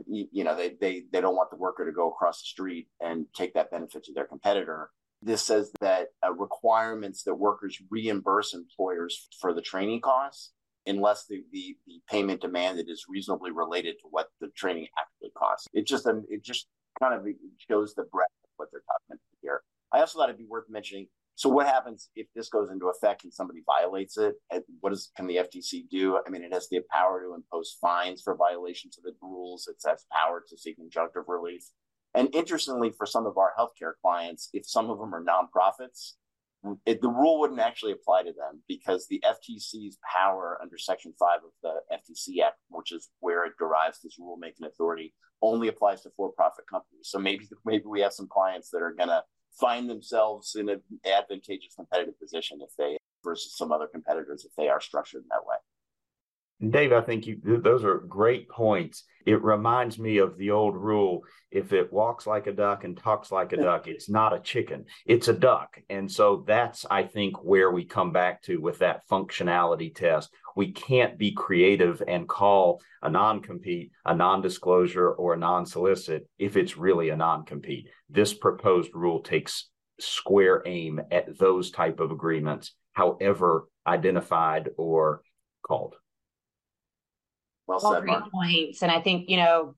you, 0.08 0.28
you 0.32 0.44
know, 0.44 0.56
they, 0.56 0.76
they, 0.82 1.04
they 1.12 1.22
don't 1.22 1.36
want 1.36 1.52
the 1.52 1.58
worker 1.58 1.86
to 1.86 1.92
go 1.92 2.10
across 2.10 2.42
the 2.42 2.48
street 2.48 2.88
and 3.00 3.26
take 3.36 3.54
that 3.54 3.72
benefit 3.72 4.04
to 4.06 4.14
their 4.14 4.26
competitor. 4.26 4.90
This 5.22 5.44
says 5.44 5.72
that 5.80 6.08
uh, 6.26 6.34
requirements 6.34 7.24
that 7.24 7.36
workers 7.36 7.80
reimburse 7.90 8.54
employers 8.54 9.28
for 9.40 9.54
the 9.54 9.62
training 9.62 10.02
costs 10.02 10.52
unless 10.88 11.26
the, 11.26 11.44
the, 11.52 11.76
the 11.88 12.00
payment 12.10 12.42
demanded 12.42 12.90
is 12.90 13.06
reasonably 13.10 13.52
related 13.52 13.96
to 14.02 14.08
what 14.10 14.28
the 14.42 14.50
training 14.56 14.88
actually 15.00 15.32
costs. 15.38 15.68
It 15.74 15.88
just 15.88 16.06
um, 16.06 16.26
it 16.30 16.44
just 16.44 16.68
kind 17.02 17.14
of 17.14 17.26
shows 17.68 17.94
the 17.96 18.04
breadth 18.04 18.32
of 18.44 18.50
what 18.58 18.70
they're 18.72 18.82
talking 18.82 19.10
about 19.10 19.20
here. 19.42 19.62
I 19.92 20.00
also 20.00 20.20
thought 20.20 20.30
it'd 20.30 20.38
be 20.38 20.46
worth 20.48 20.66
mentioning 20.70 21.08
so 21.36 21.50
what 21.50 21.68
happens 21.68 22.10
if 22.16 22.28
this 22.34 22.48
goes 22.48 22.70
into 22.72 22.88
effect 22.88 23.26
and 23.26 23.34
somebody 23.34 23.60
violates 23.66 24.18
it? 24.18 24.36
What 24.80 24.92
does 24.92 25.12
can 25.18 25.28
the 25.28 25.36
FTC 25.36 25.90
do? 25.90 26.18
I 26.26 26.30
mean, 26.30 26.44
it 26.44 26.54
has 26.54 26.70
the 26.70 26.80
power 26.90 27.22
to 27.22 27.36
impose 27.36 27.78
fines 27.82 28.22
for 28.22 28.38
violations 28.38 28.98
of 28.98 29.04
the 29.04 29.14
rules. 29.22 29.68
It 29.68 29.76
has 29.88 30.06
power 30.12 30.44
to 30.48 30.58
seek 30.58 30.78
injunctive 30.80 31.28
relief. 31.28 31.64
And 32.14 32.34
interestingly, 32.34 32.92
for 32.98 33.06
some 33.06 33.26
of 33.26 33.38
our 33.38 33.52
healthcare 33.60 33.92
clients, 34.02 34.50
if 34.54 34.66
some 34.66 34.90
of 34.90 34.98
them 34.98 35.14
are 35.14 35.24
nonprofits, 35.24 36.14
it, 36.86 37.02
the 37.02 37.10
rule 37.10 37.42
wouldn't 37.42 37.60
actually 37.60 37.92
apply 37.92 38.24
to 38.24 38.32
them 38.32 38.62
because 38.70 39.08
the 39.08 39.22
FTC's 39.26 39.98
power 40.10 40.58
under 40.62 40.78
Section 40.78 41.14
5 41.20 41.40
of 41.44 41.52
the 41.62 41.96
FTC 41.96 42.46
Act, 42.46 42.56
which 42.70 42.94
is 42.94 43.10
where 43.20 43.46
it 43.46 43.54
derives 43.60 44.00
this 44.02 44.18
rulemaking 44.20 44.66
authority, 44.66 45.14
only 45.42 45.68
applies 45.68 46.02
to 46.04 46.10
for 46.16 46.32
profit 46.32 46.66
companies. 46.72 47.10
So 47.10 47.20
maybe, 47.20 47.46
maybe 47.66 47.84
we 47.86 48.00
have 48.00 48.14
some 48.14 48.30
clients 48.32 48.70
that 48.70 48.82
are 48.82 48.94
going 48.94 49.10
to 49.10 49.22
find 49.60 49.90
themselves 49.90 50.56
in 50.56 50.70
an 50.70 50.82
advantageous 51.06 51.76
competitive 51.76 52.20
position 52.20 52.60
if 52.62 52.76
they 52.78 52.98
versus 53.24 53.58
some 53.58 53.72
other 53.72 53.88
competitors 53.88 54.46
if 54.46 54.56
they 54.56 54.70
are 54.70 54.82
structured 54.82 55.24
in 55.24 55.28
that 55.30 55.46
way. 55.46 55.56
Dave, 56.62 56.94
I 56.94 57.02
think 57.02 57.28
you 57.28 57.42
those 57.44 57.84
are 57.84 58.00
great 58.00 58.48
points. 58.48 59.04
It 59.26 59.44
reminds 59.44 60.00
me 60.00 60.20
of 60.20 60.38
the 60.38 60.52
old 60.52 60.78
rule 60.78 61.24
if 61.52 61.74
it 61.74 61.92
walks 61.92 62.26
like 62.26 62.48
a 62.48 62.54
duck 62.54 62.86
and 62.86 62.98
talks 62.98 63.30
like 63.30 63.52
a 63.52 63.58
duck, 63.58 63.88
it's 63.88 64.10
not 64.10 64.34
a 64.34 64.40
chicken, 64.40 64.86
it's 65.06 65.28
a 65.28 65.34
duck. 65.34 65.78
And 65.90 66.10
so 66.10 66.46
that's, 66.48 66.86
I 66.90 67.04
think, 67.04 67.44
where 67.44 67.72
we 67.72 67.84
come 67.84 68.14
back 68.14 68.42
to 68.44 68.62
with 68.62 68.80
that 68.80 69.02
functionality 69.12 69.94
test. 69.94 70.30
We 70.56 70.72
can't 70.72 71.18
be 71.18 71.34
creative 71.34 72.02
and 72.08 72.28
call 72.28 72.82
a 73.02 73.10
non 73.10 73.42
compete 73.42 73.92
a 74.06 74.16
non 74.16 74.42
disclosure 74.42 75.12
or 75.12 75.34
a 75.34 75.38
non 75.38 75.66
solicit 75.66 76.26
if 76.40 76.56
it's 76.56 76.78
really 76.78 77.10
a 77.10 77.18
non 77.18 77.44
compete. 77.44 77.90
This 78.10 78.34
proposed 78.34 78.92
rule 78.94 79.22
takes 79.22 79.70
square 80.00 80.64
aim 80.66 81.02
at 81.12 81.38
those 81.38 81.70
type 81.72 82.00
of 82.00 82.12
agreements, 82.12 82.74
however 82.94 83.68
identified 83.86 84.70
or 84.78 85.22
called. 85.68 85.96
Well 87.68 87.80
said, 87.80 88.02
great 88.02 88.20
Mark. 88.20 88.32
points. 88.32 88.84
And 88.84 88.92
I 88.92 89.02
think, 89.02 89.30
you 89.30 89.38
know, 89.38 89.76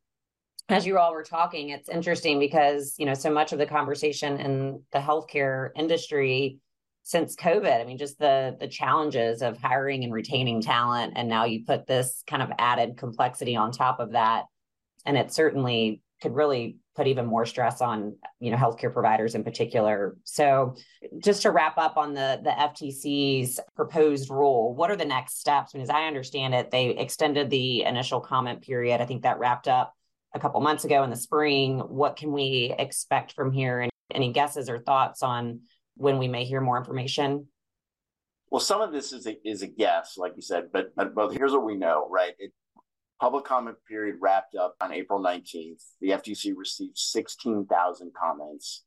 as 0.69 0.85
you 0.85 0.97
all 0.97 1.13
were 1.13 1.23
talking, 1.23 1.69
it's 1.69 1.89
interesting 1.89 2.39
because, 2.39 2.95
you 2.97 3.05
know, 3.05 3.13
so 3.13 3.31
much 3.31 3.53
of 3.53 3.59
the 3.59 3.65
conversation 3.65 4.37
in 4.39 4.81
the 4.91 4.99
healthcare 4.99 5.69
industry 5.75 6.59
since 7.03 7.37
COVID, 7.37 7.79
I 7.79 7.85
mean, 7.85 7.97
just 7.97 8.19
the 8.19 8.57
the 8.59 8.67
challenges 8.67 9.41
of 9.41 9.57
hiring 9.57 10.03
and 10.03 10.11
retaining 10.11 10.61
talent. 10.61 11.13
And 11.15 11.29
now 11.29 11.45
you 11.45 11.63
put 11.65 11.87
this 11.87 12.21
kind 12.27 12.43
of 12.43 12.51
added 12.59 12.97
complexity 12.97 13.55
on 13.55 13.71
top 13.71 14.01
of 14.01 14.11
that. 14.11 14.43
And 15.05 15.17
it 15.17 15.31
certainly 15.31 16.01
could 16.21 16.35
really 16.35 16.77
put 16.97 17.07
even 17.07 17.27
more 17.27 17.45
stress 17.45 17.79
on 17.79 18.15
you 18.39 18.49
know 18.49 18.57
healthcare 18.57 18.91
providers 18.91 19.35
in 19.35 19.43
particular. 19.43 20.17
So 20.23 20.75
just 21.23 21.43
to 21.43 21.51
wrap 21.51 21.77
up 21.77 21.95
on 21.95 22.13
the 22.13 22.41
the 22.43 22.49
FTC's 22.49 23.59
proposed 23.75 24.29
rule, 24.29 24.73
what 24.73 24.89
are 24.89 24.95
the 24.95 25.05
next 25.05 25.39
steps? 25.39 25.71
I 25.73 25.77
mean, 25.77 25.83
as 25.83 25.89
I 25.91 26.07
understand 26.07 26.55
it, 26.55 26.71
they 26.71 26.89
extended 26.89 27.49
the 27.49 27.83
initial 27.83 28.19
comment 28.19 28.63
period. 28.63 28.99
I 28.99 29.05
think 29.05 29.21
that 29.21 29.37
wrapped 29.37 29.67
up 29.67 29.93
a 30.33 30.39
couple 30.39 30.59
months 30.59 30.83
ago 30.83 31.03
in 31.03 31.11
the 31.11 31.15
spring. 31.15 31.79
What 31.79 32.17
can 32.17 32.31
we 32.33 32.73
expect 32.77 33.33
from 33.33 33.51
here? 33.51 33.81
And 33.81 33.91
any 34.13 34.33
guesses 34.33 34.67
or 34.67 34.79
thoughts 34.79 35.21
on 35.21 35.61
when 35.95 36.17
we 36.17 36.27
may 36.27 36.45
hear 36.45 36.61
more 36.61 36.77
information? 36.77 37.47
Well, 38.49 38.61
some 38.61 38.81
of 38.81 38.91
this 38.91 39.13
is 39.13 39.27
a, 39.27 39.37
is 39.47 39.61
a 39.61 39.67
guess, 39.67 40.17
like 40.17 40.33
you 40.35 40.41
said, 40.41 40.69
but 40.73 40.95
but 40.95 41.13
but 41.13 41.31
here's 41.31 41.51
what 41.51 41.65
we 41.65 41.75
know, 41.75 42.07
right? 42.09 42.33
It, 42.39 42.53
Public 43.19 43.45
comment 43.45 43.77
period 43.87 44.17
wrapped 44.21 44.55
up 44.55 44.75
on 44.79 44.93
April 44.93 45.21
19th. 45.21 45.83
The 46.01 46.09
FTC 46.09 46.53
received 46.55 46.97
16,000 46.97 48.11
comments. 48.13 48.83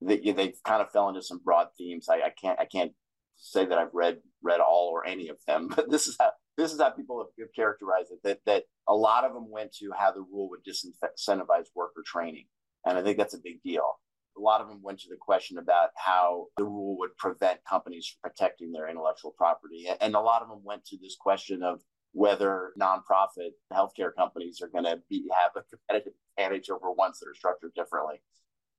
They, 0.00 0.18
they 0.18 0.54
kind 0.64 0.80
of 0.80 0.90
fell 0.90 1.08
into 1.08 1.22
some 1.22 1.40
broad 1.44 1.68
themes. 1.76 2.08
I, 2.08 2.16
I 2.16 2.32
can't 2.40 2.58
I 2.58 2.64
can't 2.64 2.92
say 3.36 3.66
that 3.66 3.78
I've 3.78 3.94
read 3.94 4.18
read 4.42 4.60
all 4.60 4.90
or 4.92 5.06
any 5.06 5.28
of 5.28 5.36
them, 5.46 5.68
but 5.76 5.90
this 5.90 6.06
is 6.06 6.16
how 6.18 6.30
this 6.56 6.72
is 6.72 6.80
how 6.80 6.90
people 6.90 7.18
have, 7.18 7.28
have 7.38 7.54
characterized 7.54 8.10
it. 8.12 8.18
That 8.24 8.40
that 8.46 8.64
a 8.88 8.94
lot 8.94 9.24
of 9.24 9.34
them 9.34 9.50
went 9.50 9.72
to 9.76 9.90
how 9.96 10.12
the 10.12 10.20
rule 10.20 10.48
would 10.50 10.60
disincentivize 10.64 11.66
worker 11.74 12.02
training, 12.04 12.46
and 12.86 12.96
I 12.98 13.02
think 13.02 13.18
that's 13.18 13.34
a 13.34 13.40
big 13.42 13.62
deal. 13.62 14.00
A 14.38 14.40
lot 14.40 14.60
of 14.60 14.68
them 14.68 14.82
went 14.82 15.00
to 15.00 15.08
the 15.08 15.16
question 15.18 15.56
about 15.56 15.90
how 15.96 16.46
the 16.58 16.64
rule 16.64 16.98
would 16.98 17.16
prevent 17.16 17.60
companies 17.68 18.06
from 18.06 18.30
protecting 18.30 18.70
their 18.70 18.88
intellectual 18.88 19.34
property, 19.36 19.86
and 20.00 20.14
a 20.14 20.20
lot 20.20 20.42
of 20.42 20.48
them 20.48 20.60
went 20.62 20.84
to 20.86 20.98
this 21.00 21.16
question 21.18 21.62
of 21.62 21.80
whether 22.16 22.72
nonprofit 22.80 23.50
healthcare 23.70 24.14
companies 24.16 24.62
are 24.62 24.68
going 24.68 24.84
to 24.84 24.98
be 25.10 25.28
have 25.38 25.50
a 25.54 25.62
competitive 25.68 26.14
advantage 26.38 26.70
over 26.70 26.90
ones 26.90 27.18
that 27.18 27.28
are 27.28 27.34
structured 27.34 27.74
differently. 27.74 28.22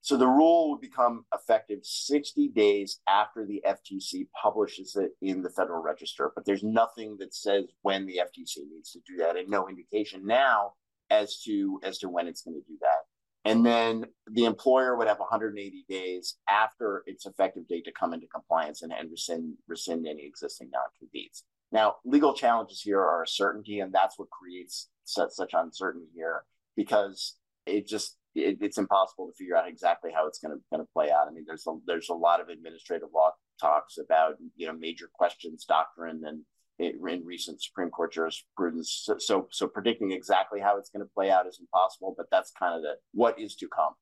So 0.01 0.17
the 0.17 0.27
rule 0.27 0.71
would 0.71 0.81
become 0.81 1.23
effective 1.31 1.79
60 1.83 2.47
days 2.49 2.99
after 3.07 3.45
the 3.45 3.63
FTC 3.63 4.27
publishes 4.41 4.95
it 4.95 5.11
in 5.21 5.43
the 5.43 5.51
Federal 5.51 5.83
Register. 5.83 6.31
But 6.33 6.45
there's 6.45 6.63
nothing 6.63 7.17
that 7.19 7.35
says 7.35 7.65
when 7.83 8.07
the 8.07 8.21
FTC 8.23 8.57
needs 8.73 8.91
to 8.93 8.99
do 9.07 9.17
that, 9.17 9.37
and 9.37 9.47
no 9.49 9.69
indication 9.69 10.25
now 10.25 10.73
as 11.11 11.39
to 11.43 11.79
as 11.83 11.99
to 11.99 12.09
when 12.09 12.27
it's 12.27 12.41
going 12.41 12.59
to 12.59 12.67
do 12.67 12.77
that. 12.81 13.49
And 13.49 13.63
then 13.63 14.05
the 14.31 14.45
employer 14.45 14.97
would 14.97 15.07
have 15.07 15.19
180 15.19 15.85
days 15.87 16.37
after 16.49 17.03
its 17.05 17.27
effective 17.27 17.67
date 17.67 17.85
to 17.85 17.91
come 17.91 18.15
into 18.15 18.27
compliance 18.27 18.81
and, 18.81 18.91
and 18.91 19.11
rescind 19.11 19.53
rescind 19.67 20.07
any 20.07 20.25
existing 20.25 20.71
non-competes. 20.71 21.43
Now, 21.71 21.95
legal 22.05 22.33
challenges 22.33 22.81
here 22.81 23.01
are 23.01 23.23
a 23.23 23.27
certainty, 23.27 23.79
and 23.79 23.93
that's 23.93 24.17
what 24.17 24.29
creates 24.29 24.89
such, 25.03 25.31
such 25.31 25.51
uncertainty 25.53 26.07
here 26.15 26.43
because 26.75 27.35
it 27.65 27.87
just 27.87 28.17
it, 28.35 28.57
it's 28.61 28.77
impossible 28.77 29.27
to 29.27 29.33
figure 29.33 29.57
out 29.57 29.67
exactly 29.67 30.11
how 30.13 30.27
it's 30.27 30.39
going 30.39 30.55
to 30.55 30.63
going 30.71 30.85
to 30.85 30.91
play 30.93 31.11
out. 31.11 31.27
I 31.27 31.31
mean, 31.31 31.43
there's 31.45 31.65
a 31.67 31.73
there's 31.85 32.09
a 32.09 32.13
lot 32.13 32.39
of 32.39 32.49
administrative 32.49 33.09
law 33.13 33.31
talks 33.59 33.97
about 33.97 34.35
you 34.55 34.67
know 34.67 34.73
major 34.73 35.09
questions 35.13 35.65
doctrine 35.65 36.21
and 36.25 36.41
in 36.79 37.25
recent 37.25 37.61
Supreme 37.61 37.89
Court 37.89 38.13
jurisprudence. 38.13 39.01
So, 39.03 39.17
so, 39.17 39.47
so 39.51 39.67
predicting 39.67 40.11
exactly 40.11 40.59
how 40.59 40.77
it's 40.77 40.89
going 40.89 41.03
to 41.03 41.11
play 41.13 41.31
out 41.31 41.47
is 41.47 41.59
impossible, 41.59 42.13
but 42.15 42.27
that's 42.31 42.51
kind 42.51 42.75
of 42.75 42.81
the 42.81 42.95
what 43.13 43.39
is 43.39 43.55
to 43.55 43.67
come. 43.67 43.93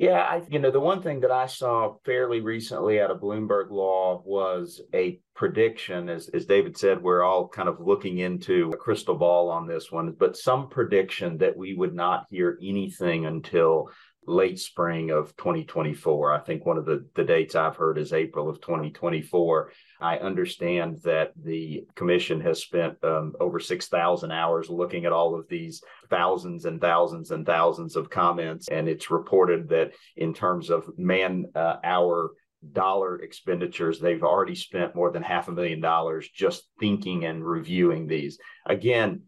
Yeah, 0.00 0.20
I 0.22 0.40
you 0.48 0.58
know 0.58 0.70
the 0.70 0.80
one 0.80 1.02
thing 1.02 1.20
that 1.20 1.30
I 1.30 1.44
saw 1.44 1.96
fairly 2.06 2.40
recently 2.40 3.02
out 3.02 3.10
of 3.10 3.20
Bloomberg 3.20 3.70
Law 3.70 4.22
was 4.24 4.80
a 4.94 5.20
prediction, 5.34 6.08
as 6.08 6.30
as 6.30 6.46
David 6.46 6.78
said, 6.78 7.02
we're 7.02 7.22
all 7.22 7.46
kind 7.46 7.68
of 7.68 7.80
looking 7.80 8.16
into 8.16 8.70
a 8.72 8.78
crystal 8.78 9.14
ball 9.14 9.50
on 9.50 9.66
this 9.66 9.92
one, 9.92 10.16
but 10.18 10.38
some 10.38 10.70
prediction 10.70 11.36
that 11.36 11.54
we 11.54 11.74
would 11.74 11.94
not 11.94 12.24
hear 12.30 12.58
anything 12.62 13.26
until 13.26 13.90
late 14.26 14.58
spring 14.58 15.10
of 15.10 15.36
2024. 15.36 16.32
I 16.32 16.38
think 16.38 16.64
one 16.64 16.78
of 16.78 16.86
the, 16.86 17.06
the 17.14 17.24
dates 17.24 17.54
I've 17.54 17.76
heard 17.76 17.98
is 17.98 18.14
April 18.14 18.48
of 18.48 18.62
2024. 18.62 19.70
I 20.00 20.18
understand 20.18 21.00
that 21.04 21.32
the 21.42 21.86
commission 21.94 22.40
has 22.40 22.62
spent 22.62 23.02
um, 23.04 23.34
over 23.40 23.60
6,000 23.60 24.30
hours 24.30 24.70
looking 24.70 25.04
at 25.04 25.12
all 25.12 25.34
of 25.34 25.48
these 25.48 25.82
thousands 26.08 26.64
and 26.64 26.80
thousands 26.80 27.30
and 27.30 27.44
thousands 27.46 27.96
of 27.96 28.10
comments. 28.10 28.68
And 28.68 28.88
it's 28.88 29.10
reported 29.10 29.68
that 29.68 29.92
in 30.16 30.34
terms 30.34 30.70
of 30.70 30.90
man 30.98 31.46
uh, 31.54 31.76
hour 31.84 32.32
dollar 32.72 33.20
expenditures, 33.20 34.00
they've 34.00 34.22
already 34.22 34.54
spent 34.54 34.94
more 34.94 35.10
than 35.10 35.22
half 35.22 35.48
a 35.48 35.52
million 35.52 35.80
dollars 35.80 36.28
just 36.28 36.68
thinking 36.78 37.24
and 37.24 37.44
reviewing 37.44 38.06
these. 38.06 38.38
Again, 38.66 39.22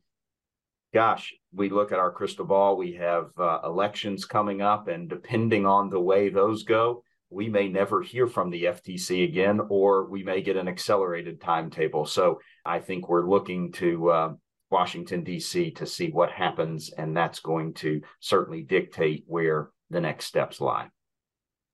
gosh, 0.92 1.32
we 1.52 1.70
look 1.70 1.92
at 1.92 1.98
our 1.98 2.10
crystal 2.10 2.44
ball, 2.44 2.76
we 2.76 2.94
have 2.94 3.30
uh, 3.38 3.60
elections 3.64 4.24
coming 4.24 4.60
up, 4.60 4.88
and 4.88 5.08
depending 5.08 5.66
on 5.66 5.90
the 5.90 6.00
way 6.00 6.28
those 6.28 6.64
go, 6.64 7.02
we 7.32 7.48
may 7.48 7.68
never 7.68 8.02
hear 8.02 8.26
from 8.26 8.50
the 8.50 8.64
FTC 8.64 9.24
again, 9.24 9.60
or 9.68 10.06
we 10.08 10.22
may 10.22 10.42
get 10.42 10.56
an 10.56 10.68
accelerated 10.68 11.40
timetable. 11.40 12.04
So 12.04 12.40
I 12.64 12.78
think 12.78 13.08
we're 13.08 13.28
looking 13.28 13.72
to 13.72 14.10
uh, 14.10 14.32
Washington, 14.70 15.24
D.C. 15.24 15.70
to 15.72 15.86
see 15.86 16.10
what 16.10 16.30
happens, 16.30 16.90
and 16.96 17.16
that's 17.16 17.40
going 17.40 17.74
to 17.74 18.00
certainly 18.20 18.62
dictate 18.62 19.24
where 19.26 19.70
the 19.90 20.00
next 20.00 20.26
steps 20.26 20.60
lie. 20.60 20.88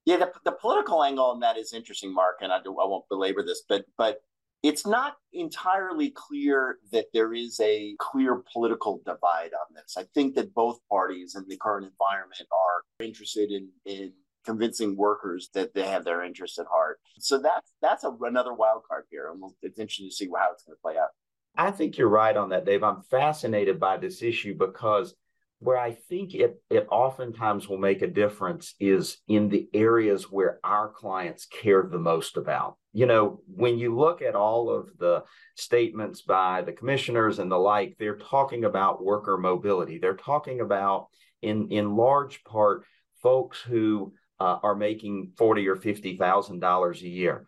Yeah, 0.04 0.16
the, 0.16 0.32
the 0.44 0.52
political 0.52 1.04
angle 1.04 1.26
on 1.26 1.40
that 1.40 1.58
is 1.58 1.72
interesting, 1.72 2.14
Mark, 2.14 2.38
and 2.40 2.52
I, 2.52 2.62
do, 2.62 2.70
I 2.80 2.86
won't 2.86 3.08
belabor 3.08 3.42
this, 3.42 3.62
but 3.68 3.84
but 3.96 4.20
it's 4.62 4.86
not 4.86 5.16
entirely 5.32 6.10
clear 6.10 6.78
that 6.90 7.06
there 7.12 7.32
is 7.32 7.60
a 7.60 7.94
clear 8.00 8.42
political 8.52 9.00
divide 9.04 9.52
on 9.52 9.74
this. 9.74 9.96
I 9.96 10.04
think 10.14 10.34
that 10.34 10.52
both 10.54 10.80
parties 10.90 11.36
in 11.36 11.44
the 11.48 11.56
current 11.58 11.86
environment 11.86 12.48
are 12.50 13.04
interested 13.04 13.52
in, 13.52 13.68
in 13.84 14.12
convincing 14.48 14.96
workers 14.96 15.50
that 15.52 15.74
they 15.74 15.86
have 15.86 16.04
their 16.04 16.24
interests 16.24 16.58
at 16.58 16.66
heart. 16.72 16.98
So 17.18 17.38
that's 17.38 17.70
that's 17.82 18.04
a, 18.04 18.10
another 18.22 18.54
wild 18.54 18.82
card 18.88 19.04
here, 19.10 19.30
and 19.30 19.40
we'll, 19.40 19.54
it's 19.62 19.78
interesting 19.78 20.08
to 20.08 20.14
see 20.14 20.26
how 20.26 20.52
it's 20.52 20.64
going 20.64 20.74
to 20.74 20.80
play 20.80 20.96
out. 20.96 21.10
I 21.56 21.70
think 21.70 21.98
you're 21.98 22.08
right 22.08 22.36
on 22.36 22.48
that, 22.48 22.64
Dave. 22.64 22.82
I'm 22.82 23.02
fascinated 23.02 23.78
by 23.78 23.98
this 23.98 24.22
issue 24.22 24.56
because 24.56 25.14
where 25.60 25.76
I 25.76 25.92
think 25.92 26.34
it 26.34 26.62
it 26.70 26.86
oftentimes 26.90 27.68
will 27.68 27.78
make 27.78 28.00
a 28.00 28.06
difference 28.06 28.74
is 28.80 29.18
in 29.28 29.50
the 29.50 29.68
areas 29.74 30.30
where 30.30 30.60
our 30.64 30.88
clients 30.88 31.46
care 31.46 31.82
the 31.82 31.98
most 31.98 32.38
about. 32.38 32.78
You 32.94 33.04
know, 33.04 33.42
when 33.54 33.78
you 33.78 33.94
look 33.94 34.22
at 34.22 34.34
all 34.34 34.70
of 34.70 34.88
the 34.98 35.24
statements 35.56 36.22
by 36.22 36.62
the 36.62 36.72
commissioners 36.72 37.38
and 37.38 37.52
the 37.52 37.58
like, 37.58 37.96
they're 37.98 38.16
talking 38.16 38.64
about 38.64 39.04
worker 39.04 39.36
mobility. 39.36 39.98
They're 39.98 40.14
talking 40.14 40.60
about 40.60 41.08
in 41.42 41.68
in 41.68 41.96
large 41.96 42.42
part 42.44 42.84
folks 43.22 43.60
who 43.60 44.12
uh, 44.40 44.59
are 44.62 44.75
making 44.75 45.33
forty 45.37 45.68
or 45.68 45.76
fifty 45.76 46.16
thousand 46.16 46.61
dollars 46.61 47.02
a 47.02 47.09
year. 47.09 47.47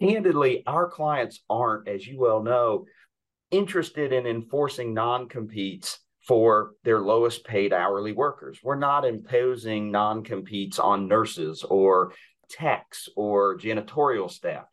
Candidly, 0.00 0.62
our 0.66 0.88
clients 0.88 1.40
aren't, 1.48 1.88
as 1.88 2.06
you 2.06 2.18
well 2.18 2.42
know, 2.42 2.86
interested 3.50 4.12
in 4.12 4.26
enforcing 4.26 4.94
non 4.94 5.28
competes 5.28 5.98
for 6.26 6.72
their 6.84 7.00
lowest 7.00 7.44
paid 7.44 7.72
hourly 7.72 8.12
workers. 8.12 8.60
We're 8.62 8.76
not 8.76 9.04
imposing 9.04 9.90
non 9.90 10.22
competes 10.22 10.78
on 10.78 11.08
nurses 11.08 11.62
or 11.62 12.12
techs 12.50 13.08
or 13.16 13.58
janitorial 13.58 14.30
staff. 14.30 14.64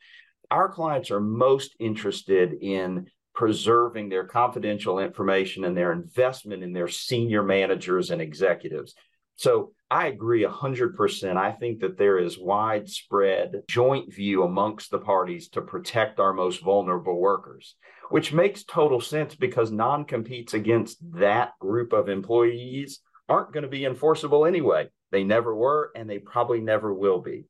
Our 0.50 0.69
clients 0.69 1.12
are 1.12 1.19
most 1.19 1.76
interested 1.80 2.54
in 2.62 3.08
preserving 3.34 4.10
their 4.10 4.26
confidential 4.26 5.00
information 5.00 5.63
and 5.63 5.78
their 5.78 5.91
investment 5.91 6.63
in 6.63 6.73
their 6.73 6.88
senior 6.88 7.43
managers 7.43 8.10
and 8.10 8.21
executives. 8.21 8.95
So 9.36 9.73
I 9.89 10.08
agree 10.08 10.43
100%. 10.43 11.38
I 11.38 11.52
think 11.54 11.80
that 11.80 11.97
there 11.97 12.19
is 12.19 12.38
widespread 12.38 13.63
joint 13.69 14.13
view 14.13 14.43
amongst 14.43 14.91
the 14.91 15.00
parties 15.00 15.47
to 15.50 15.62
protect 15.62 16.19
our 16.19 16.34
most 16.34 16.62
vulnerable 16.62 17.19
workers, 17.19 17.76
which 18.10 18.34
makes 18.34 18.63
total 18.63 19.00
sense 19.00 19.36
because 19.36 19.71
non 19.71 20.04
competes 20.04 20.54
against 20.54 20.97
that 21.13 21.52
group 21.60 21.93
of 21.93 22.10
employees 22.10 23.00
aren't 23.30 23.54
going 23.54 23.63
to 23.63 23.69
be 23.69 23.86
enforceable 23.86 24.45
anyway. 24.45 24.89
They 25.12 25.23
never 25.23 25.56
were, 25.56 25.91
and 25.95 26.10
they 26.10 26.19
probably 26.19 26.60
never 26.60 26.93
will 26.93 27.21
be. 27.21 27.45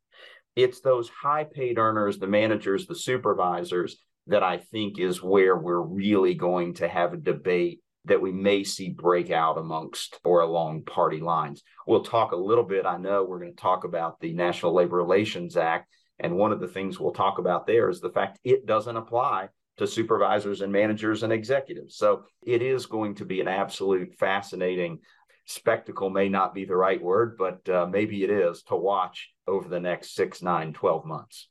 It's 0.56 0.80
those 0.82 1.10
high 1.10 1.43
paid 1.43 1.80
earners, 1.80 2.19
the 2.19 2.28
managers, 2.28 2.86
the 2.86 2.95
supervisors, 2.95 3.97
that 4.28 4.43
I 4.43 4.58
think 4.58 5.00
is 5.00 5.23
where 5.23 5.56
we're 5.56 5.82
really 5.82 6.36
going 6.36 6.76
to 6.76 6.88
have 6.88 7.13
a 7.13 7.17
debate 7.17 7.82
that 8.08 8.22
we 8.22 8.32
may 8.32 8.63
see 8.63 8.89
break 8.89 9.32
out 9.32 9.58
amongst 9.58 10.20
or 10.24 10.41
along 10.41 10.84
party 10.84 11.20
lines. 11.20 11.63
We'll 11.86 12.04
talk 12.04 12.32
a 12.32 12.38
little 12.38 12.63
bit. 12.63 12.86
I 12.86 12.98
know 12.98 13.24
we're 13.24 13.39
going 13.39 13.56
to 13.56 13.62
talk 13.62 13.84
about 13.84 14.20
the 14.20 14.34
National 14.34 14.74
Labor 14.74 14.98
Relations 14.98 15.56
Act. 15.58 15.89
And 16.20 16.36
one 16.36 16.52
of 16.52 16.60
the 16.60 16.67
things 16.67 17.00
we'll 17.00 17.12
talk 17.12 17.38
about 17.38 17.67
there 17.67 17.89
is 17.89 18.00
the 18.00 18.10
fact 18.10 18.39
it 18.43 18.65
doesn't 18.65 18.98
apply 18.98 19.50
to 19.78 19.86
supervisors 19.86 20.62
and 20.62 20.72
managers 20.72 21.24
and 21.24 21.32
executives. 21.32 21.96
So 21.96 22.24
it 22.43 22.62
is 22.62 22.88
going 22.88 23.15
to 23.15 23.26
be 23.26 23.41
an 23.41 23.48
absolute 23.48 24.15
fascinating 24.15 25.00
spectacle, 25.46 26.10
may 26.10 26.28
not 26.28 26.54
be 26.54 26.65
the 26.65 26.76
right 26.76 27.02
word, 27.02 27.38
but 27.38 27.70
uh, 27.70 27.86
maybe 27.86 28.24
it 28.24 28.30
is 28.30 28.63
to 28.63 28.76
watch 28.76 29.30
over 29.48 29.70
the 29.70 29.80
next 29.80 30.15
six, 30.15 30.41
nine, 30.41 30.74
12 30.74 31.06
months. 31.06 31.48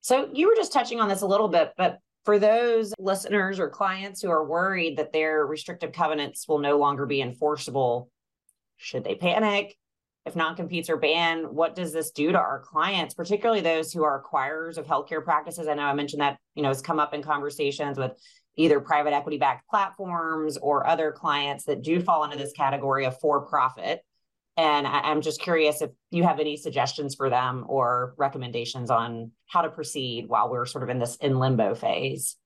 So 0.00 0.28
you 0.32 0.48
were 0.48 0.56
just 0.56 0.72
touching 0.72 1.00
on 1.00 1.08
this 1.08 1.22
a 1.22 1.26
little 1.26 1.48
bit, 1.48 1.72
but 1.78 1.98
for 2.24 2.38
those 2.38 2.94
listeners 2.98 3.60
or 3.60 3.68
clients 3.68 4.22
who 4.22 4.30
are 4.30 4.44
worried 4.44 4.96
that 4.96 5.12
their 5.12 5.46
restrictive 5.46 5.92
covenants 5.92 6.48
will 6.48 6.58
no 6.58 6.78
longer 6.78 7.06
be 7.06 7.20
enforceable, 7.20 8.10
should 8.76 9.04
they 9.04 9.14
panic? 9.14 9.76
If 10.24 10.34
non 10.34 10.56
competes 10.56 10.88
are 10.88 10.96
banned, 10.96 11.50
what 11.50 11.74
does 11.74 11.92
this 11.92 12.10
do 12.10 12.32
to 12.32 12.38
our 12.38 12.60
clients, 12.60 13.12
particularly 13.12 13.60
those 13.60 13.92
who 13.92 14.04
are 14.04 14.22
acquirers 14.22 14.78
of 14.78 14.86
healthcare 14.86 15.22
practices? 15.22 15.68
I 15.68 15.74
know 15.74 15.82
I 15.82 15.92
mentioned 15.92 16.22
that, 16.22 16.38
you 16.54 16.62
know, 16.62 16.68
has 16.68 16.80
come 16.80 16.98
up 16.98 17.12
in 17.12 17.22
conversations 17.22 17.98
with 17.98 18.12
either 18.56 18.80
private 18.80 19.12
equity 19.12 19.36
backed 19.36 19.68
platforms 19.68 20.56
or 20.56 20.86
other 20.86 21.12
clients 21.12 21.64
that 21.64 21.82
do 21.82 22.00
fall 22.00 22.24
into 22.24 22.38
this 22.38 22.52
category 22.52 23.04
of 23.04 23.20
for 23.20 23.42
profit. 23.42 24.00
And 24.56 24.86
I, 24.86 25.10
am 25.10 25.20
just 25.20 25.40
curious 25.40 25.82
if 25.82 25.90
you 26.10 26.22
have 26.22 26.38
any 26.38 26.56
suggestions 26.56 27.16
for 27.16 27.28
them 27.28 27.64
or 27.68 28.14
recommendations 28.16 28.88
on 28.90 29.32
how 29.46 29.62
to 29.62 29.68
proceed 29.68 30.28
while 30.28 30.48
we're 30.48 30.66
sort 30.66 30.84
of 30.84 30.90
in 30.90 31.00
this 31.00 31.16
in 31.16 31.38
limbo 31.38 31.74
phase. 31.74 32.36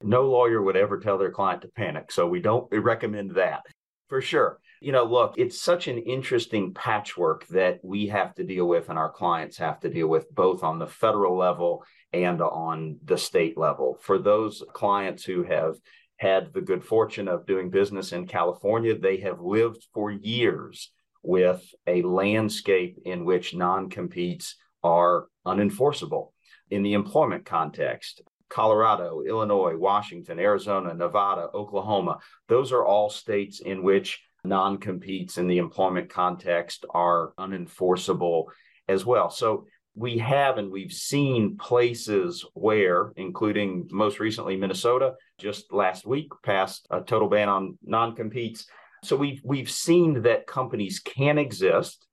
No 0.00 0.28
lawyer 0.28 0.62
would 0.62 0.76
ever 0.76 0.98
tell 0.98 1.18
their 1.18 1.32
client 1.32 1.62
to 1.62 1.68
panic. 1.68 2.12
So 2.12 2.28
we 2.28 2.40
don't 2.40 2.68
recommend 2.72 3.32
that 3.32 3.62
for 4.08 4.20
sure. 4.20 4.60
You 4.80 4.92
know, 4.92 5.02
look, 5.02 5.34
it's 5.36 5.60
such 5.60 5.88
an 5.88 5.98
interesting 5.98 6.72
patchwork 6.72 7.48
that 7.48 7.80
we 7.82 8.06
have 8.06 8.32
to 8.36 8.44
deal 8.44 8.68
with 8.68 8.88
and 8.88 8.98
our 8.98 9.10
clients 9.10 9.58
have 9.58 9.80
to 9.80 9.90
deal 9.90 10.06
with 10.06 10.32
both 10.32 10.62
on 10.62 10.78
the 10.78 10.86
federal 10.86 11.36
level 11.36 11.84
and 12.12 12.40
on 12.40 12.98
the 13.04 13.18
state 13.18 13.58
level. 13.58 13.98
For 14.00 14.18
those 14.18 14.62
clients 14.72 15.24
who 15.24 15.42
have 15.42 15.74
had 16.18 16.52
the 16.52 16.60
good 16.60 16.84
fortune 16.84 17.26
of 17.26 17.44
doing 17.44 17.70
business 17.70 18.12
in 18.12 18.28
California, 18.28 18.96
they 18.96 19.18
have 19.18 19.40
lived 19.40 19.84
for 19.92 20.12
years 20.12 20.92
with 21.28 21.62
a 21.86 22.00
landscape 22.00 22.98
in 23.04 23.22
which 23.22 23.54
non 23.54 23.90
competes 23.90 24.56
are 24.82 25.26
unenforceable. 25.46 26.32
In 26.70 26.82
the 26.82 26.94
employment 26.94 27.44
context, 27.44 28.22
Colorado, 28.48 29.20
Illinois, 29.20 29.76
Washington, 29.76 30.38
Arizona, 30.38 30.94
Nevada, 30.94 31.50
Oklahoma, 31.52 32.18
those 32.48 32.72
are 32.72 32.82
all 32.82 33.10
states 33.10 33.60
in 33.60 33.82
which 33.82 34.22
non 34.42 34.78
competes 34.78 35.36
in 35.36 35.48
the 35.48 35.58
employment 35.58 36.08
context 36.08 36.86
are 36.94 37.34
unenforceable 37.38 38.44
as 38.88 39.04
well. 39.04 39.28
So 39.28 39.66
we 39.94 40.16
have 40.18 40.56
and 40.56 40.72
we've 40.72 40.92
seen 40.92 41.58
places 41.58 42.42
where, 42.54 43.12
including 43.16 43.86
most 43.92 44.18
recently 44.18 44.56
Minnesota, 44.56 45.12
just 45.36 45.74
last 45.74 46.06
week 46.06 46.28
passed 46.42 46.86
a 46.90 47.02
total 47.02 47.28
ban 47.28 47.50
on 47.50 47.76
non 47.84 48.16
competes 48.16 48.64
so 49.02 49.16
we've 49.16 49.40
we've 49.44 49.70
seen 49.70 50.22
that 50.22 50.46
companies 50.46 51.00
can 51.00 51.38
exist 51.38 52.06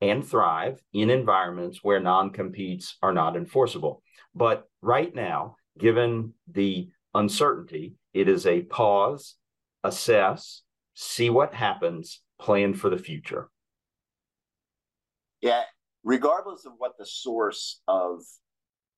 and 0.00 0.26
thrive 0.26 0.80
in 0.92 1.10
environments 1.10 1.80
where 1.82 2.00
non-competes 2.00 2.96
are 3.02 3.12
not 3.12 3.36
enforceable. 3.36 4.02
But 4.34 4.64
right 4.80 5.14
now, 5.14 5.56
given 5.78 6.34
the 6.50 6.88
uncertainty, 7.14 7.96
it 8.14 8.28
is 8.28 8.46
a 8.46 8.62
pause, 8.62 9.36
assess, 9.84 10.62
see 10.94 11.30
what 11.30 11.54
happens, 11.54 12.22
plan 12.40 12.74
for 12.74 12.88
the 12.88 12.98
future. 12.98 13.48
Yeah, 15.40 15.62
regardless 16.02 16.64
of 16.64 16.72
what 16.78 16.96
the 16.98 17.06
source 17.06 17.80
of 17.86 18.20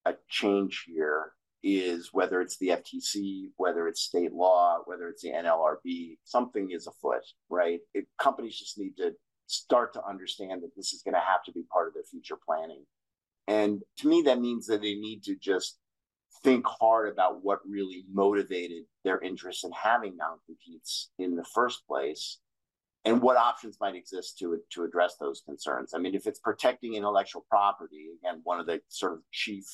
a 0.04 0.14
change 0.28 0.84
here 0.86 1.32
is, 1.62 2.10
whether 2.12 2.40
it's 2.40 2.58
the 2.58 2.68
FTC, 2.68 3.50
whether 3.56 3.88
it's 3.88 4.02
state 4.02 4.32
law, 4.32 4.78
whether 4.84 5.08
it's 5.08 5.22
the 5.22 5.30
NLRB, 5.30 6.18
something 6.24 6.70
is 6.70 6.86
afoot, 6.86 7.22
right? 7.48 7.80
It, 7.94 8.06
companies 8.18 8.58
just 8.58 8.78
need 8.78 8.96
to 8.98 9.12
start 9.46 9.92
to 9.94 10.04
understand 10.04 10.62
that 10.62 10.74
this 10.76 10.92
is 10.92 11.02
going 11.02 11.14
to 11.14 11.20
have 11.20 11.44
to 11.44 11.52
be 11.52 11.64
part 11.72 11.88
of 11.88 11.94
their 11.94 12.04
future 12.04 12.38
planning. 12.44 12.84
And 13.48 13.82
to 13.98 14.08
me, 14.08 14.22
that 14.22 14.40
means 14.40 14.66
that 14.66 14.82
they 14.82 14.94
need 14.94 15.22
to 15.24 15.36
just 15.36 15.78
think 16.42 16.66
hard 16.66 17.08
about 17.08 17.44
what 17.44 17.60
really 17.68 18.04
motivated 18.12 18.84
their 19.04 19.20
interest 19.20 19.64
in 19.64 19.70
having 19.72 20.16
non-competes 20.16 21.10
in 21.18 21.36
the 21.36 21.44
first 21.44 21.86
place 21.86 22.38
and 23.04 23.20
what 23.20 23.36
options 23.36 23.76
might 23.80 23.94
exist 23.94 24.38
to 24.38 24.58
to 24.70 24.84
address 24.84 25.16
those 25.20 25.42
concerns. 25.44 25.92
I 25.94 25.98
mean, 25.98 26.14
if 26.14 26.26
it's 26.26 26.38
protecting 26.38 26.94
intellectual 26.94 27.44
property, 27.48 28.06
again, 28.18 28.40
one 28.44 28.60
of 28.60 28.66
the 28.66 28.80
sort 28.88 29.14
of 29.14 29.20
chief 29.32 29.64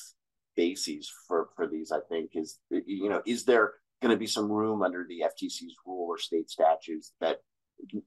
bases 0.59 1.09
for 1.25 1.47
for 1.55 1.67
these, 1.67 1.89
I 1.91 2.01
think, 2.09 2.31
is 2.33 2.59
you 2.69 3.09
know, 3.09 3.21
is 3.25 3.45
there 3.45 3.75
going 4.01 4.11
to 4.11 4.17
be 4.17 4.27
some 4.27 4.51
room 4.51 4.81
under 4.83 5.05
the 5.07 5.23
FTC's 5.31 5.75
rule 5.85 6.07
or 6.09 6.17
state 6.17 6.49
statutes 6.49 7.13
that 7.21 7.37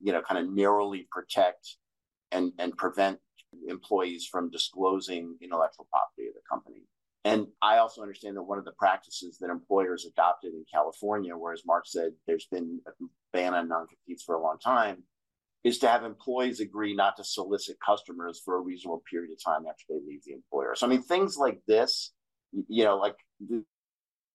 you 0.01 0.13
know 0.13 0.21
kind 0.21 0.39
of 0.39 0.53
narrowly 0.55 1.09
protect 1.11 1.77
and 2.31 2.53
and 2.59 2.77
prevent 2.77 3.19
employees 3.69 4.27
from 4.31 4.51
disclosing 4.51 5.37
intellectual 5.41 5.89
property 5.91 6.29
of 6.29 6.35
the 6.35 6.41
company? 6.49 6.83
And 7.25 7.47
I 7.63 7.79
also 7.79 8.03
understand 8.03 8.37
that 8.37 8.43
one 8.43 8.59
of 8.59 8.67
the 8.67 8.79
practices 8.85 9.39
that 9.39 9.49
employers 9.49 10.05
adopted 10.05 10.53
in 10.53 10.65
California, 10.71 11.35
whereas 11.35 11.63
Mark 11.65 11.85
said 11.87 12.11
there's 12.27 12.49
been 12.51 12.81
a 12.87 12.91
ban 13.33 13.55
on 13.55 13.69
non-competes 13.69 14.25
for 14.25 14.35
a 14.35 14.43
long 14.43 14.59
time, 14.59 15.05
is 15.65 15.79
to 15.79 15.89
have 15.89 16.05
employees 16.05 16.61
agree 16.61 16.95
not 16.95 17.17
to 17.17 17.25
solicit 17.25 17.77
customers 17.85 18.43
for 18.45 18.57
a 18.57 18.61
reasonable 18.61 19.03
period 19.09 19.31
of 19.33 19.43
time 19.43 19.65
after 19.69 19.85
they 19.89 20.01
leave 20.07 20.25
the 20.27 20.33
employer. 20.33 20.75
So 20.75 20.87
I 20.87 20.91
mean, 20.91 21.03
things 21.03 21.37
like 21.37 21.61
this, 21.67 22.13
you 22.69 22.85
know, 22.85 22.97
like 22.97 23.17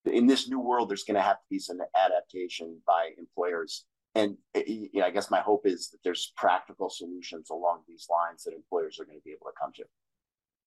in 0.06 0.28
this 0.28 0.50
new 0.50 0.60
world, 0.60 0.90
there's 0.90 1.04
going 1.04 1.16
to 1.16 1.22
have 1.22 1.38
to 1.38 1.46
be 1.50 1.60
some 1.60 1.80
adaptation 1.98 2.80
by 2.86 3.10
employers. 3.18 3.86
And 4.16 4.38
eh, 4.56 4.64
you 4.66 4.90
know, 5.02 5.06
I 5.06 5.12
guess 5.12 5.30
my 5.30 5.42
hope 5.42 5.66
is 5.66 5.90
that 5.90 6.00
there's 6.04 6.34
practical 6.36 6.90
solutions 6.90 7.50
along 7.50 7.82
these 7.88 8.08
lines 8.10 8.44
that 8.44 8.54
employers 8.54 9.00
are 9.00 9.06
going 9.06 9.18
to 9.18 9.24
be 9.24 9.32
able 9.32 9.48
to 9.48 9.60
come 9.60 9.72
to. 9.76 9.84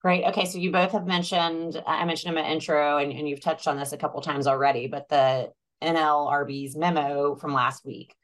Great. 0.03 0.25
Okay. 0.25 0.47
So 0.47 0.59
you 0.59 0.73
both 0.73 0.93
have 0.93 1.07
mentioned, 1.07 1.83
I 1.87 2.05
mentioned 2.07 2.37
in 2.37 2.43
my 2.43 2.49
intro, 2.49 2.99
and, 2.99 3.13
and 3.13 3.29
you've 3.29 3.43
touched 3.43 3.69
on 3.69 3.77
this 3.77 3.93
a 3.93 3.99
couple 3.99 4.21
times 4.23 4.47
already, 4.47 4.87
but 4.87 5.09
the 5.09 5.51
NLRB's 5.83 6.77
memo 6.77 7.35
from 7.35 7.53
last 7.53 7.85
week. 7.85 8.15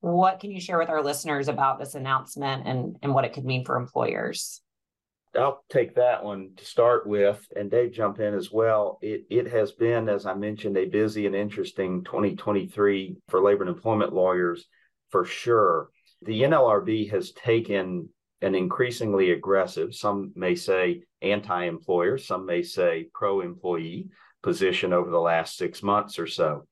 What 0.00 0.40
can 0.40 0.50
you 0.50 0.60
share 0.60 0.78
with 0.78 0.88
our 0.88 1.02
listeners 1.02 1.48
about 1.48 1.78
this 1.78 1.94
announcement 1.94 2.66
and, 2.66 2.96
and 3.02 3.14
what 3.14 3.24
it 3.24 3.32
could 3.32 3.44
mean 3.44 3.64
for 3.64 3.76
employers? 3.76 4.60
I'll 5.34 5.64
take 5.70 5.94
that 5.94 6.22
one 6.22 6.50
to 6.56 6.64
start 6.64 7.06
with, 7.06 7.46
and 7.56 7.70
Dave 7.70 7.92
jump 7.92 8.20
in 8.20 8.34
as 8.34 8.52
well. 8.52 8.98
It 9.00 9.24
it 9.30 9.50
has 9.50 9.72
been, 9.72 10.08
as 10.08 10.26
I 10.26 10.34
mentioned, 10.34 10.76
a 10.76 10.84
busy 10.84 11.26
and 11.26 11.34
interesting 11.34 12.04
2023 12.04 13.16
for 13.28 13.42
labor 13.42 13.62
and 13.62 13.74
employment 13.74 14.12
lawyers, 14.12 14.66
for 15.10 15.24
sure. 15.24 15.88
The 16.22 16.42
NLRB 16.42 17.10
has 17.10 17.32
taken 17.32 18.10
an 18.42 18.54
increasingly 18.54 19.30
aggressive, 19.30 19.94
some 19.94 20.32
may 20.34 20.54
say 20.54 21.02
anti-employer, 21.22 22.18
some 22.18 22.44
may 22.44 22.62
say 22.62 23.08
pro-employee 23.14 24.08
position 24.42 24.92
over 24.92 25.10
the 25.10 25.20
last 25.20 25.56
six 25.56 25.82
months 25.82 26.18
or 26.18 26.26
so. 26.26 26.66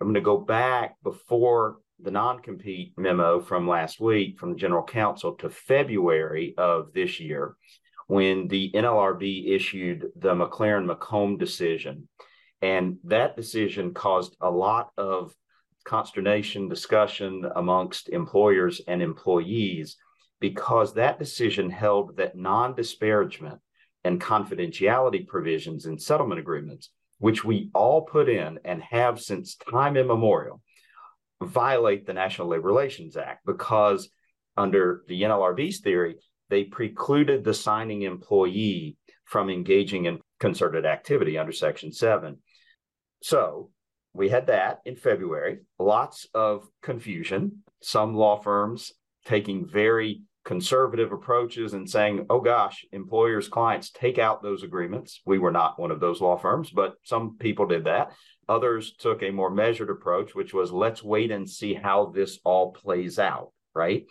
I'm 0.00 0.06
going 0.06 0.14
to 0.14 0.20
go 0.20 0.36
back 0.38 0.96
before 1.02 1.78
the 1.98 2.10
non-compete 2.10 2.92
memo 2.98 3.40
from 3.40 3.66
last 3.66 3.98
week 3.98 4.38
from 4.38 4.50
the 4.50 4.58
general 4.58 4.84
counsel 4.84 5.32
to 5.36 5.48
February 5.48 6.54
of 6.58 6.92
this 6.92 7.18
year 7.18 7.56
when 8.06 8.48
the 8.48 8.70
NLRB 8.72 9.48
issued 9.54 10.06
the 10.16 10.34
McLaren 10.34 10.86
Macomb 10.86 11.38
decision. 11.38 12.08
And 12.62 12.98
that 13.04 13.36
decision 13.36 13.94
caused 13.94 14.36
a 14.40 14.50
lot 14.50 14.90
of 14.96 15.34
consternation, 15.84 16.68
discussion 16.68 17.44
amongst 17.54 18.08
employers 18.08 18.80
and 18.86 19.02
employees 19.02 19.96
because 20.40 20.94
that 20.94 21.18
decision 21.18 21.70
held 21.70 22.16
that 22.16 22.36
non 22.36 22.74
disparagement 22.74 23.60
and 24.04 24.20
confidentiality 24.20 25.26
provisions 25.26 25.86
in 25.86 25.98
settlement 25.98 26.38
agreements, 26.38 26.90
which 27.18 27.44
we 27.44 27.70
all 27.74 28.02
put 28.02 28.28
in 28.28 28.58
and 28.64 28.82
have 28.82 29.20
since 29.20 29.56
time 29.56 29.96
immemorial, 29.96 30.60
violate 31.42 32.06
the 32.06 32.12
National 32.12 32.48
Labor 32.48 32.68
Relations 32.68 33.16
Act 33.16 33.44
because, 33.46 34.08
under 34.56 35.02
the 35.08 35.22
NLRB's 35.22 35.80
theory, 35.80 36.16
they 36.48 36.64
precluded 36.64 37.44
the 37.44 37.54
signing 37.54 38.02
employee 38.02 38.96
from 39.24 39.50
engaging 39.50 40.04
in 40.04 40.20
concerted 40.38 40.86
activity 40.86 41.38
under 41.38 41.52
Section 41.52 41.92
7. 41.92 42.38
So 43.22 43.70
we 44.12 44.28
had 44.28 44.46
that 44.46 44.80
in 44.84 44.96
February, 44.96 45.60
lots 45.78 46.26
of 46.34 46.66
confusion. 46.82 47.62
Some 47.82 48.14
law 48.14 48.40
firms 48.40 48.92
taking 49.24 49.66
very 49.66 50.22
conservative 50.44 51.10
approaches 51.10 51.72
and 51.72 51.90
saying, 51.90 52.24
oh 52.30 52.40
gosh, 52.40 52.84
employers' 52.92 53.48
clients 53.48 53.90
take 53.90 54.16
out 54.16 54.42
those 54.42 54.62
agreements. 54.62 55.20
We 55.26 55.40
were 55.40 55.50
not 55.50 55.78
one 55.78 55.90
of 55.90 55.98
those 55.98 56.20
law 56.20 56.36
firms, 56.36 56.70
but 56.70 56.94
some 57.02 57.36
people 57.38 57.66
did 57.66 57.84
that. 57.84 58.12
Others 58.48 58.94
took 58.98 59.22
a 59.22 59.32
more 59.32 59.50
measured 59.50 59.90
approach, 59.90 60.36
which 60.36 60.54
was 60.54 60.70
let's 60.70 61.02
wait 61.02 61.32
and 61.32 61.50
see 61.50 61.74
how 61.74 62.12
this 62.14 62.38
all 62.44 62.72
plays 62.72 63.18
out, 63.18 63.50
right? 63.74 64.06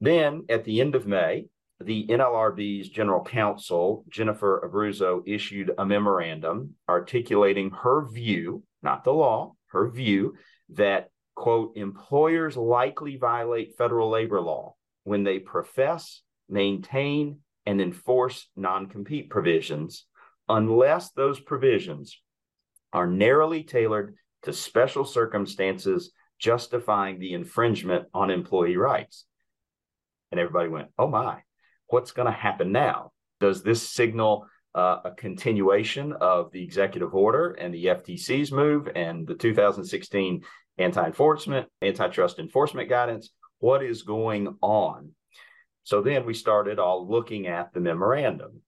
Then 0.00 0.44
at 0.48 0.64
the 0.64 0.80
end 0.80 0.94
of 0.94 1.06
May, 1.06 1.46
the 1.80 2.06
NLRB's 2.06 2.88
general 2.88 3.24
counsel, 3.24 4.04
Jennifer 4.08 4.60
Abruzzo, 4.66 5.22
issued 5.26 5.72
a 5.78 5.84
memorandum 5.84 6.74
articulating 6.88 7.70
her 7.70 8.06
view, 8.06 8.62
not 8.82 9.04
the 9.04 9.12
law, 9.12 9.54
her 9.68 9.88
view 9.88 10.34
that, 10.70 11.10
quote, 11.34 11.76
employers 11.76 12.56
likely 12.56 13.16
violate 13.16 13.76
federal 13.76 14.10
labor 14.10 14.40
law 14.40 14.74
when 15.04 15.24
they 15.24 15.38
profess, 15.38 16.22
maintain, 16.48 17.40
and 17.66 17.80
enforce 17.80 18.48
non 18.56 18.86
compete 18.86 19.30
provisions 19.30 20.06
unless 20.48 21.12
those 21.12 21.38
provisions 21.38 22.20
are 22.92 23.06
narrowly 23.06 23.62
tailored 23.62 24.16
to 24.42 24.52
special 24.52 25.04
circumstances 25.04 26.12
justifying 26.38 27.18
the 27.18 27.34
infringement 27.34 28.06
on 28.12 28.30
employee 28.30 28.76
rights. 28.76 29.26
And 30.30 30.40
everybody 30.40 30.68
went, 30.68 30.88
oh 30.98 31.08
my, 31.08 31.42
what's 31.88 32.12
going 32.12 32.26
to 32.26 32.32
happen 32.32 32.72
now? 32.72 33.12
Does 33.40 33.62
this 33.62 33.88
signal 33.88 34.46
uh, 34.74 34.98
a 35.04 35.10
continuation 35.12 36.12
of 36.12 36.52
the 36.52 36.62
executive 36.62 37.14
order 37.14 37.52
and 37.52 37.74
the 37.74 37.86
FTC's 37.86 38.52
move 38.52 38.88
and 38.94 39.26
the 39.26 39.34
2016 39.34 40.42
anti 40.78 41.06
enforcement, 41.06 41.68
antitrust 41.82 42.38
enforcement 42.38 42.88
guidance? 42.88 43.30
What 43.58 43.82
is 43.82 44.02
going 44.02 44.56
on? 44.62 45.10
So 45.84 46.02
then 46.02 46.24
we 46.24 46.34
started 46.34 46.78
all 46.78 47.08
looking 47.08 47.46
at 47.46 47.72
the 47.72 47.80
memorandum. 47.80 48.62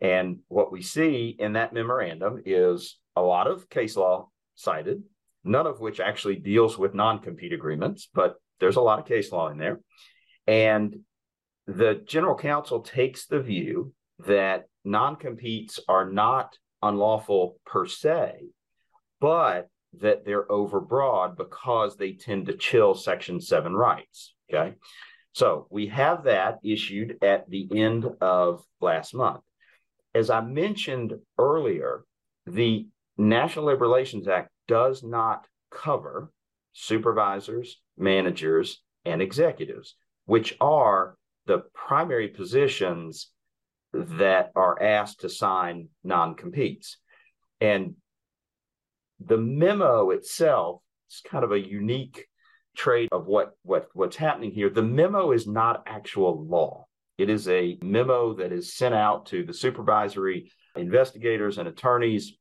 And 0.00 0.38
what 0.48 0.72
we 0.72 0.80
see 0.80 1.36
in 1.38 1.52
that 1.52 1.74
memorandum 1.74 2.42
is 2.46 2.98
a 3.16 3.20
lot 3.20 3.46
of 3.46 3.68
case 3.68 3.96
law 3.96 4.28
cited, 4.54 5.02
none 5.44 5.66
of 5.66 5.80
which 5.80 6.00
actually 6.00 6.36
deals 6.36 6.78
with 6.78 6.94
non 6.94 7.18
compete 7.18 7.52
agreements, 7.52 8.08
but 8.14 8.36
there's 8.60 8.76
a 8.76 8.80
lot 8.80 8.98
of 8.98 9.06
case 9.06 9.32
law 9.32 9.48
in 9.48 9.58
there. 9.58 9.80
And 10.46 11.00
the 11.66 12.02
general 12.06 12.34
counsel 12.34 12.80
takes 12.80 13.26
the 13.26 13.40
view 13.40 13.92
that 14.26 14.64
non 14.84 15.16
competes 15.16 15.80
are 15.88 16.10
not 16.10 16.56
unlawful 16.82 17.58
per 17.64 17.86
se, 17.86 18.46
but 19.20 19.68
that 19.98 20.24
they're 20.24 20.46
overbroad 20.46 21.36
because 21.36 21.96
they 21.96 22.12
tend 22.12 22.46
to 22.46 22.56
chill 22.56 22.94
Section 22.94 23.40
7 23.40 23.74
rights. 23.74 24.34
Okay. 24.52 24.74
So 25.32 25.66
we 25.70 25.88
have 25.88 26.24
that 26.24 26.58
issued 26.64 27.18
at 27.22 27.48
the 27.48 27.68
end 27.74 28.06
of 28.20 28.64
last 28.80 29.14
month. 29.14 29.42
As 30.14 30.28
I 30.28 30.40
mentioned 30.40 31.14
earlier, 31.38 32.04
the 32.46 32.88
National 33.16 33.66
Labor 33.66 33.82
Relations 33.82 34.26
Act 34.26 34.50
does 34.66 35.04
not 35.04 35.46
cover 35.70 36.32
supervisors, 36.72 37.80
managers, 37.96 38.82
and 39.04 39.22
executives, 39.22 39.94
which 40.30 40.56
are 40.60 41.16
the 41.46 41.58
primary 41.74 42.28
positions 42.28 43.32
that 43.92 44.52
are 44.54 44.80
asked 44.80 45.22
to 45.22 45.28
sign 45.28 45.88
non 46.04 46.36
competes. 46.36 46.98
And 47.60 47.96
the 49.18 49.38
memo 49.38 50.10
itself 50.10 50.82
is 51.10 51.20
kind 51.28 51.42
of 51.42 51.50
a 51.50 51.58
unique 51.58 52.26
trait 52.76 53.08
of 53.10 53.26
what, 53.26 53.54
what 53.62 53.88
what's 53.92 54.14
happening 54.14 54.52
here. 54.52 54.70
The 54.70 54.84
memo 54.84 55.32
is 55.32 55.48
not 55.48 55.82
actual 55.84 56.46
law. 56.46 56.86
It 57.18 57.28
is 57.28 57.48
a 57.48 57.76
memo 57.82 58.34
that 58.34 58.52
is 58.52 58.76
sent 58.76 58.94
out 58.94 59.26
to 59.26 59.42
the 59.42 59.52
supervisory 59.52 60.52
investigators 60.76 61.58
and 61.58 61.66
attorneys 61.66 62.38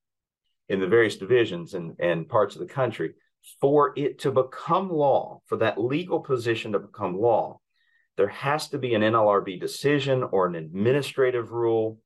in 0.67 0.79
the 0.79 0.87
various 0.87 1.17
divisions 1.17 1.73
and, 1.73 1.95
and 1.97 2.29
parts 2.29 2.55
of 2.55 2.61
the 2.61 2.71
country 2.71 3.15
for 3.59 3.93
it 3.95 4.19
to 4.19 4.31
become 4.31 4.91
law, 4.91 5.41
for 5.47 5.57
that 5.57 5.81
legal 5.81 6.19
position 6.19 6.73
to 6.73 6.79
become 6.79 7.17
law, 7.17 7.59
there 8.19 8.27
has 8.27 8.67
to 8.67 8.77
be 8.77 8.95
an 8.95 9.01
NLRB 9.01 9.61
decision 9.61 10.23
or 10.23 10.45
an 10.45 10.55
administrative 10.55 11.51
rule 11.51 11.99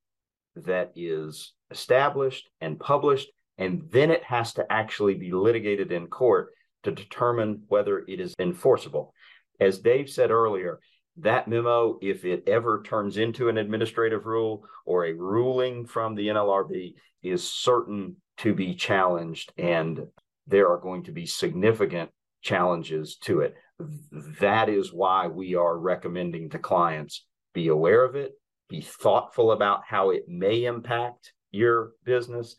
that 0.55 0.91
is 0.95 1.53
established 1.71 2.47
and 2.61 2.79
published, 2.79 3.29
and 3.57 3.89
then 3.89 4.11
it 4.11 4.23
has 4.23 4.53
to 4.53 4.71
actually 4.71 5.15
be 5.15 5.31
litigated 5.31 5.91
in 5.91 6.05
court 6.05 6.51
to 6.83 6.91
determine 6.91 7.63
whether 7.67 8.03
it 8.07 8.19
is 8.19 8.35
enforceable. 8.37 9.11
As 9.59 9.79
Dave 9.79 10.07
said 10.07 10.29
earlier, 10.29 10.79
that 11.17 11.47
memo, 11.47 11.97
if 11.99 12.25
it 12.25 12.43
ever 12.45 12.83
turns 12.85 13.17
into 13.17 13.49
an 13.49 13.57
administrative 13.57 14.27
rule 14.27 14.65
or 14.85 15.05
a 15.05 15.13
ruling 15.13 15.87
from 15.87 16.13
the 16.13 16.27
NLRB, 16.27 16.93
is 17.23 17.51
certain 17.51 18.17
to 18.37 18.53
be 18.53 18.75
challenged, 18.75 19.51
and 19.57 19.99
there 20.45 20.69
are 20.69 20.79
going 20.79 21.05
to 21.05 21.11
be 21.11 21.25
significant 21.25 22.11
challenges 22.43 23.17
to 23.23 23.39
it. 23.39 23.55
That 24.39 24.69
is 24.69 24.93
why 24.93 25.27
we 25.27 25.55
are 25.55 25.77
recommending 25.77 26.49
to 26.51 26.59
clients 26.59 27.25
be 27.53 27.67
aware 27.67 28.03
of 28.03 28.15
it, 28.15 28.33
be 28.69 28.81
thoughtful 28.81 29.51
about 29.51 29.81
how 29.85 30.09
it 30.09 30.23
may 30.27 30.65
impact 30.65 31.33
your 31.51 31.91
business, 32.03 32.55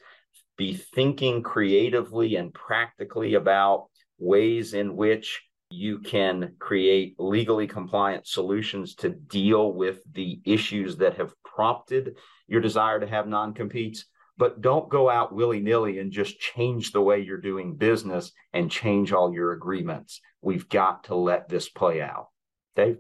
be 0.57 0.75
thinking 0.75 1.43
creatively 1.43 2.37
and 2.37 2.55
practically 2.55 3.35
about 3.35 3.87
ways 4.19 4.75
in 4.75 4.97
which 4.97 5.43
you 5.71 5.99
can 5.99 6.55
create 6.61 7.17
legally 7.19 7.67
compliant 7.67 8.27
solutions 8.27 8.95
to 8.95 9.09
deal 9.09 9.73
with 9.73 10.01
the 10.13 10.41
issues 10.45 10.97
that 10.99 11.17
have 11.17 11.35
prompted 11.45 12.17
your 12.47 12.61
desire 12.61 13.01
to 13.01 13.07
have 13.07 13.27
non 13.27 13.55
competes. 13.55 14.07
But 14.37 14.61
don't 14.61 14.89
go 14.89 15.09
out 15.09 15.35
willy 15.35 15.61
nilly 15.61 15.99
and 16.01 16.11
just 16.11 16.41
change 16.41 16.91
the 16.91 17.01
way 17.01 17.21
you're 17.21 17.41
doing 17.41 17.77
business 17.77 18.33
and 18.53 18.71
change 18.71 19.13
all 19.13 19.33
your 19.33 19.53
agreements. 19.53 20.21
We've 20.43 20.69
got 20.69 21.05
to 21.05 21.15
let 21.15 21.49
this 21.49 21.69
play 21.69 22.03
out. 22.03 22.29
Dave? 22.75 22.99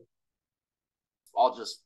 I'll 1.36 1.56
just 1.56 1.82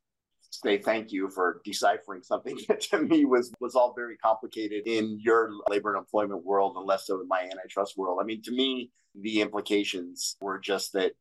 say 0.50 0.78
thank 0.78 1.12
you 1.12 1.28
for 1.30 1.60
deciphering 1.64 2.22
something 2.22 2.58
that 2.68 2.80
to 2.82 2.98
me 2.98 3.24
was 3.24 3.52
was 3.60 3.74
all 3.74 3.94
very 3.94 4.16
complicated 4.18 4.86
in 4.86 5.18
your 5.20 5.50
labor 5.68 5.94
and 5.94 5.98
employment 5.98 6.44
world 6.44 6.76
and 6.76 6.86
less 6.86 7.06
so 7.06 7.20
in 7.20 7.28
my 7.28 7.42
antitrust 7.42 7.96
world. 7.96 8.18
I 8.20 8.24
mean, 8.24 8.42
to 8.42 8.52
me, 8.52 8.90
the 9.20 9.40
implications 9.40 10.36
were 10.40 10.58
just 10.58 10.92
that 10.92 11.12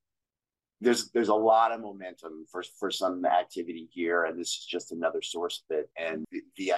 there's 0.79 1.09
there's 1.11 1.29
a 1.29 1.35
lot 1.35 1.71
of 1.71 1.81
momentum 1.81 2.45
for 2.51 2.63
for 2.79 2.91
some 2.91 3.25
activity 3.25 3.87
here, 3.91 4.25
and 4.25 4.39
this 4.39 4.49
is 4.49 4.65
just 4.65 4.91
another 4.91 5.21
source 5.21 5.63
of 5.69 5.77
it. 5.77 5.89
And 5.97 6.23
the, 6.31 6.41
the 6.55 6.73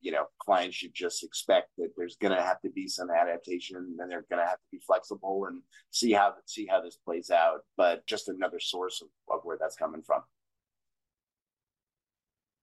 you 0.00 0.10
know 0.10 0.26
clients 0.38 0.76
should 0.76 0.94
just 0.94 1.22
expect 1.22 1.68
that 1.78 1.90
there's 1.96 2.16
going 2.16 2.36
to 2.36 2.42
have 2.42 2.60
to 2.62 2.70
be 2.70 2.88
some 2.88 3.08
adaptation, 3.10 3.76
and 3.76 4.10
they're 4.10 4.26
going 4.28 4.42
to 4.42 4.48
have 4.48 4.58
to 4.58 4.70
be 4.72 4.80
flexible 4.84 5.46
and 5.46 5.62
see 5.90 6.12
how 6.12 6.34
see 6.46 6.66
how 6.66 6.80
this 6.80 6.96
plays 7.04 7.30
out. 7.30 7.60
But 7.76 8.04
just 8.06 8.28
another 8.28 8.58
source 8.58 9.00
of, 9.00 9.08
of 9.32 9.40
where 9.44 9.58
that's 9.60 9.76
coming 9.76 10.02
from. 10.02 10.22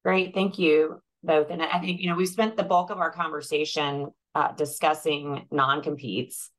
Great, 0.04 0.34
thank 0.34 0.60
you 0.60 1.02
both. 1.24 1.50
And 1.50 1.62
I 1.62 1.80
think 1.80 2.02
you 2.02 2.10
know 2.10 2.15
we've 2.15 2.28
spent 2.28 2.58
the 2.58 2.63
bulk 2.63 2.89
of 2.89 3.00
our 3.00 3.12
conversation 3.12 4.08
uh, 4.36 4.52
discussing 4.52 5.48
non-competes 5.50 6.50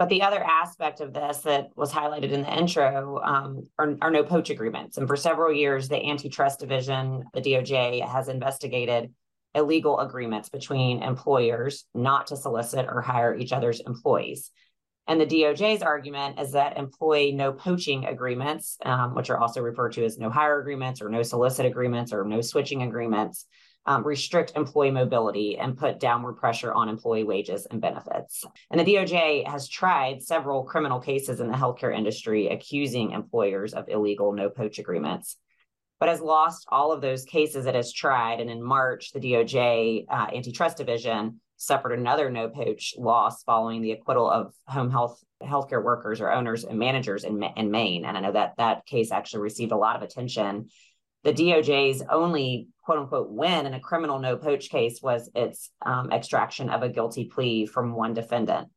but 0.00 0.08
the 0.08 0.22
other 0.22 0.42
aspect 0.42 1.02
of 1.02 1.12
this 1.12 1.40
that 1.40 1.68
was 1.76 1.92
highlighted 1.92 2.30
in 2.30 2.40
the 2.40 2.58
intro 2.58 3.20
um, 3.22 3.68
are, 3.78 3.96
are, 4.00 4.10
no 4.10 4.22
poach 4.22 4.48
agreements. 4.48 4.96
And 4.96 5.06
for 5.06 5.14
several 5.14 5.52
years, 5.52 5.88
the 5.88 6.02
antitrust 6.02 6.58
division, 6.58 7.24
the 7.34 7.42
DOJ, 7.42 8.08
has 8.08 8.28
investigated 8.28 9.12
illegal 9.54 10.00
agreements 10.00 10.48
between 10.48 11.02
employers 11.02 11.84
not 11.94 12.28
to 12.28 12.38
solicit 12.38 12.86
or 12.88 13.02
hire 13.02 13.36
each 13.36 13.52
other's 13.52 13.80
employees. 13.80 14.50
And 15.06 15.20
the 15.20 15.26
DOJ's 15.26 15.82
argument 15.82 16.40
is 16.40 16.52
that 16.52 16.78
employee 16.78 17.32
no 17.32 17.52
poaching 17.52 18.06
agreements, 18.06 18.78
um, 18.82 19.14
which 19.14 19.28
are 19.28 19.38
also 19.38 19.60
referred 19.60 19.92
to 19.92 20.04
as 20.06 20.16
no 20.16 20.30
hire 20.30 20.58
agreements 20.62 21.02
or 21.02 21.10
no 21.10 21.22
solicit 21.22 21.66
agreements 21.66 22.14
or 22.14 22.24
no 22.24 22.40
switching 22.40 22.82
agreements, 22.84 23.44
um, 23.86 24.06
restrict 24.06 24.52
employee 24.56 24.90
mobility 24.90 25.58
and 25.58 25.76
put 25.76 26.00
downward 26.00 26.34
pressure 26.34 26.72
on 26.72 26.88
employee 26.88 27.24
wages 27.24 27.66
and 27.70 27.80
benefits. 27.80 28.44
And 28.70 28.78
the 28.78 28.84
DOJ 28.84 29.46
has 29.48 29.68
tried 29.68 30.22
several 30.22 30.64
criminal 30.64 31.00
cases 31.00 31.40
in 31.40 31.48
the 31.48 31.56
healthcare 31.56 31.96
industry 31.96 32.48
accusing 32.48 33.12
employers 33.12 33.72
of 33.72 33.88
illegal 33.88 34.32
no 34.32 34.50
poach 34.50 34.78
agreements, 34.78 35.36
but 35.98 36.08
has 36.08 36.20
lost 36.20 36.66
all 36.68 36.92
of 36.92 37.00
those 37.00 37.24
cases 37.24 37.66
it 37.66 37.74
has 37.74 37.92
tried. 37.92 38.40
And 38.40 38.50
in 38.50 38.62
March, 38.62 39.12
the 39.12 39.20
DOJ 39.20 40.04
uh, 40.08 40.26
antitrust 40.34 40.76
division 40.76 41.40
suffered 41.56 41.92
another 41.92 42.30
no 42.30 42.48
poach 42.48 42.94
loss 42.96 43.42
following 43.42 43.82
the 43.82 43.92
acquittal 43.92 44.30
of 44.30 44.54
home 44.66 44.90
health 44.90 45.22
healthcare 45.42 45.82
workers 45.82 46.20
or 46.20 46.30
owners 46.30 46.64
and 46.64 46.78
managers 46.78 47.24
in, 47.24 47.42
in 47.56 47.70
Maine. 47.70 48.04
And 48.04 48.16
I 48.16 48.20
know 48.20 48.32
that 48.32 48.54
that 48.58 48.86
case 48.86 49.10
actually 49.10 49.40
received 49.40 49.72
a 49.72 49.76
lot 49.76 49.96
of 49.96 50.02
attention 50.02 50.68
the 51.24 51.32
DOJ's 51.32 52.02
only 52.10 52.68
quote 52.82 52.98
unquote 52.98 53.30
win 53.30 53.66
in 53.66 53.74
a 53.74 53.80
criminal 53.80 54.18
no 54.18 54.36
poach 54.36 54.70
case 54.70 55.00
was 55.02 55.30
its 55.34 55.70
um, 55.84 56.10
extraction 56.12 56.70
of 56.70 56.82
a 56.82 56.88
guilty 56.88 57.24
plea 57.24 57.66
from 57.66 57.94
one 57.94 58.14
defendant. 58.14 58.68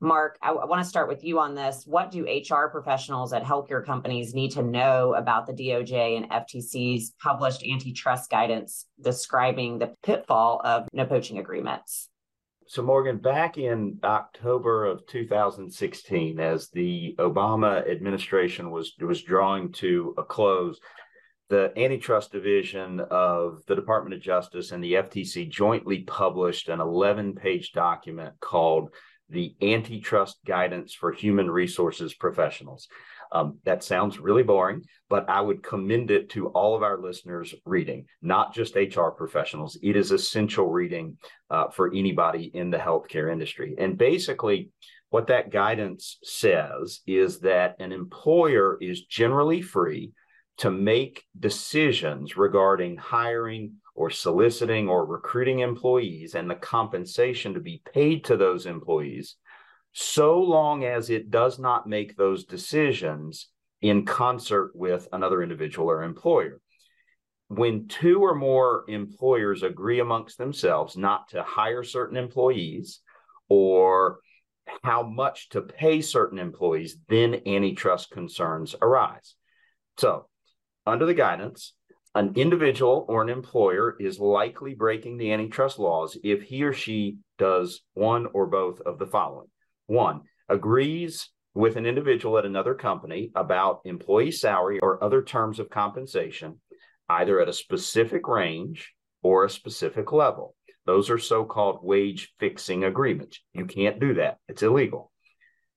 Mark, 0.00 0.38
I, 0.40 0.50
I 0.50 0.64
want 0.66 0.82
to 0.82 0.88
start 0.88 1.08
with 1.08 1.24
you 1.24 1.40
on 1.40 1.54
this. 1.54 1.84
What 1.84 2.12
do 2.12 2.24
HR 2.24 2.68
professionals 2.68 3.32
at 3.32 3.42
healthcare 3.42 3.84
companies 3.84 4.32
need 4.32 4.52
to 4.52 4.62
know 4.62 5.14
about 5.14 5.46
the 5.46 5.52
DOJ 5.52 6.16
and 6.16 6.30
FTC's 6.30 7.14
published 7.20 7.64
antitrust 7.64 8.30
guidance 8.30 8.86
describing 9.00 9.78
the 9.78 9.94
pitfall 10.04 10.60
of 10.62 10.86
no 10.92 11.04
poaching 11.04 11.38
agreements? 11.38 12.08
So, 12.68 12.82
Morgan, 12.82 13.16
back 13.16 13.56
in 13.56 13.98
October 14.04 14.84
of 14.84 15.06
2016, 15.06 16.38
as 16.38 16.68
the 16.68 17.16
Obama 17.18 17.90
administration 17.90 18.70
was 18.70 18.92
was 19.00 19.22
drawing 19.22 19.72
to 19.72 20.14
a 20.18 20.22
close, 20.22 20.78
the 21.48 21.72
antitrust 21.78 22.32
division 22.32 23.00
of 23.10 23.62
the 23.66 23.74
Department 23.74 24.14
of 24.14 24.20
Justice 24.20 24.72
and 24.72 24.84
the 24.84 24.94
FTC 24.94 25.48
jointly 25.48 26.00
published 26.00 26.68
an 26.68 26.80
11 26.80 27.34
page 27.34 27.72
document 27.72 28.34
called 28.40 28.90
the 29.30 29.54
Antitrust 29.62 30.38
Guidance 30.46 30.94
for 30.94 31.12
Human 31.12 31.50
Resources 31.50 32.14
Professionals. 32.14 32.88
Um, 33.30 33.58
that 33.64 33.84
sounds 33.84 34.18
really 34.18 34.42
boring, 34.42 34.84
but 35.10 35.28
I 35.28 35.40
would 35.40 35.62
commend 35.62 36.10
it 36.10 36.30
to 36.30 36.48
all 36.48 36.74
of 36.74 36.82
our 36.82 36.98
listeners 36.98 37.54
reading, 37.66 38.06
not 38.22 38.54
just 38.54 38.74
HR 38.74 39.08
professionals. 39.08 39.78
It 39.82 39.96
is 39.96 40.12
essential 40.12 40.68
reading 40.68 41.18
uh, 41.50 41.68
for 41.68 41.92
anybody 41.94 42.50
in 42.54 42.70
the 42.70 42.78
healthcare 42.78 43.30
industry. 43.30 43.74
And 43.78 43.98
basically, 43.98 44.70
what 45.10 45.26
that 45.28 45.50
guidance 45.50 46.18
says 46.22 47.00
is 47.06 47.40
that 47.40 47.76
an 47.80 47.92
employer 47.92 48.78
is 48.80 49.04
generally 49.04 49.62
free 49.62 50.12
to 50.58 50.70
make 50.70 51.24
decisions 51.38 52.36
regarding 52.36 52.96
hiring 52.96 53.74
or 53.94 54.10
soliciting 54.10 54.88
or 54.88 55.06
recruiting 55.06 55.60
employees 55.60 56.34
and 56.34 56.50
the 56.50 56.54
compensation 56.54 57.54
to 57.54 57.60
be 57.60 57.82
paid 57.92 58.24
to 58.24 58.36
those 58.36 58.66
employees, 58.66 59.36
so 59.92 60.40
long 60.40 60.84
as 60.84 61.10
it 61.10 61.30
does 61.30 61.58
not 61.58 61.88
make 61.88 62.16
those 62.16 62.44
decisions 62.44 63.48
in 63.80 64.04
concert 64.04 64.72
with 64.74 65.08
another 65.12 65.42
individual 65.42 65.88
or 65.88 66.02
employer. 66.02 66.60
When 67.48 67.88
two 67.88 68.20
or 68.20 68.34
more 68.34 68.84
employers 68.88 69.62
agree 69.62 70.00
amongst 70.00 70.38
themselves 70.38 70.96
not 70.96 71.28
to 71.30 71.42
hire 71.42 71.82
certain 71.82 72.16
employees 72.16 73.00
or 73.48 74.20
how 74.82 75.02
much 75.02 75.48
to 75.50 75.62
pay 75.62 76.02
certain 76.02 76.38
employees, 76.38 76.98
then 77.08 77.42
antitrust 77.46 78.10
concerns 78.10 78.74
arise. 78.82 79.34
So, 79.96 80.28
under 80.88 81.06
the 81.06 81.14
guidance, 81.14 81.74
an 82.14 82.32
individual 82.34 83.04
or 83.08 83.22
an 83.22 83.28
employer 83.28 83.96
is 84.00 84.18
likely 84.18 84.74
breaking 84.74 85.18
the 85.18 85.32
antitrust 85.32 85.78
laws 85.78 86.16
if 86.24 86.42
he 86.42 86.62
or 86.62 86.72
she 86.72 87.18
does 87.36 87.82
one 87.94 88.26
or 88.32 88.46
both 88.46 88.80
of 88.80 88.98
the 88.98 89.06
following. 89.06 89.48
One, 89.86 90.22
agrees 90.48 91.28
with 91.54 91.76
an 91.76 91.86
individual 91.86 92.38
at 92.38 92.46
another 92.46 92.74
company 92.74 93.30
about 93.34 93.82
employee 93.84 94.30
salary 94.30 94.78
or 94.80 95.02
other 95.04 95.22
terms 95.22 95.58
of 95.58 95.70
compensation, 95.70 96.60
either 97.08 97.40
at 97.40 97.48
a 97.48 97.52
specific 97.52 98.26
range 98.26 98.94
or 99.22 99.44
a 99.44 99.50
specific 99.50 100.12
level. 100.12 100.54
Those 100.86 101.10
are 101.10 101.18
so 101.18 101.44
called 101.44 101.80
wage 101.82 102.32
fixing 102.38 102.84
agreements. 102.84 103.40
You 103.52 103.66
can't 103.66 104.00
do 104.00 104.14
that, 104.14 104.38
it's 104.48 104.62
illegal. 104.62 105.12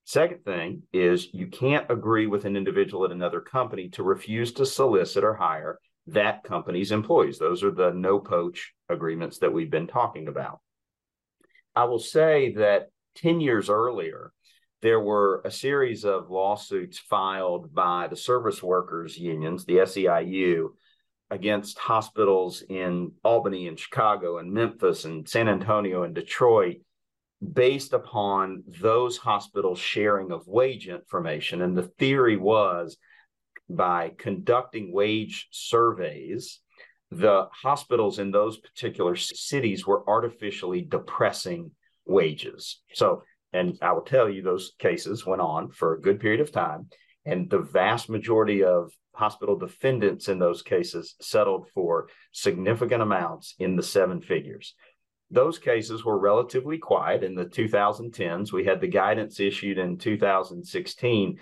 Second 0.06 0.44
thing 0.44 0.84
is 0.92 1.30
you 1.34 1.48
can't 1.48 1.90
agree 1.90 2.28
with 2.28 2.46
an 2.46 2.58
individual 2.58 3.06
at 3.06 3.12
another 3.12 3.40
company 3.40 3.90
to 3.90 4.04
refuse 4.04 4.52
to 4.54 4.66
solicit 4.66 5.24
or 5.24 5.34
hire 5.34 5.80
that 6.08 6.44
company's 6.44 6.92
employees. 6.92 7.38
Those 7.38 7.64
are 7.64 7.72
the 7.72 7.92
no 7.92 8.20
poach 8.20 8.74
agreements 8.90 9.40
that 9.40 9.54
we've 9.54 9.70
been 9.70 9.88
talking 9.88 10.28
about. 10.28 10.60
I 11.76 11.86
will 11.86 12.00
say 12.00 12.54
that 12.56 12.90
10 13.16 13.40
years 13.40 13.70
earlier, 13.70 14.34
there 14.82 15.00
were 15.00 15.42
a 15.46 15.52
series 15.52 16.04
of 16.04 16.32
lawsuits 16.32 16.98
filed 16.98 17.74
by 17.74 18.08
the 18.08 18.16
service 18.16 18.64
workers 18.64 19.18
unions, 19.18 19.64
the 19.66 19.76
SEIU, 19.76 20.70
against 21.30 21.80
hospitals 21.80 22.64
in 22.68 23.14
Albany 23.24 23.68
and 23.68 23.80
Chicago 23.80 24.40
and 24.40 24.52
Memphis 24.52 25.06
and 25.06 25.28
San 25.30 25.48
Antonio 25.48 26.04
and 26.04 26.14
Detroit 26.14 26.78
based 27.42 27.94
upon 27.94 28.64
those 28.82 29.18
hospitals 29.18 29.80
sharing 29.80 30.32
of 30.32 30.48
wage 30.48 30.88
information. 30.88 31.62
And 31.62 31.76
the 31.76 31.92
theory 31.98 32.38
was 32.38 32.98
by 33.70 34.12
conducting 34.18 34.94
wage 34.94 35.48
surveys, 35.52 36.60
the 37.10 37.48
hospitals 37.52 38.20
in 38.20 38.32
those 38.32 38.58
particular 38.58 39.16
cities 39.16 39.86
were 39.86 40.08
artificially 40.08 40.82
depressing 40.82 41.72
wages. 42.06 42.82
So, 42.94 43.24
and 43.54 43.78
I 43.82 43.92
will 43.92 44.02
tell 44.02 44.30
you, 44.30 44.42
those 44.42 44.74
cases 44.80 45.26
went 45.26 45.42
on 45.42 45.72
for 45.72 45.94
a 45.94 46.02
good 46.02 46.20
period 46.20 46.40
of 46.40 46.52
time. 46.52 46.88
And 47.26 47.50
the 47.50 47.60
vast 47.60 48.10
majority 48.10 48.64
of 48.64 48.92
hospital 49.14 49.58
defendants 49.58 50.30
in 50.30 50.40
those 50.40 50.62
cases 50.62 51.16
settled 51.20 51.68
for 51.74 52.08
significant 52.32 53.02
amounts 53.02 53.56
in 53.60 53.76
the 53.76 53.84
seven 53.84 54.22
figures. 54.22 54.74
Those 55.32 55.58
cases 55.58 56.04
were 56.04 56.20
relatively 56.20 56.78
quiet 56.78 57.24
in 57.24 57.36
the 57.36 57.46
2010s. 57.46 58.52
We 58.52 58.66
had 58.66 58.82
the 58.82 58.88
guidance 58.88 59.40
issued 59.40 59.78
in 59.78 59.98
2016. 59.98 61.40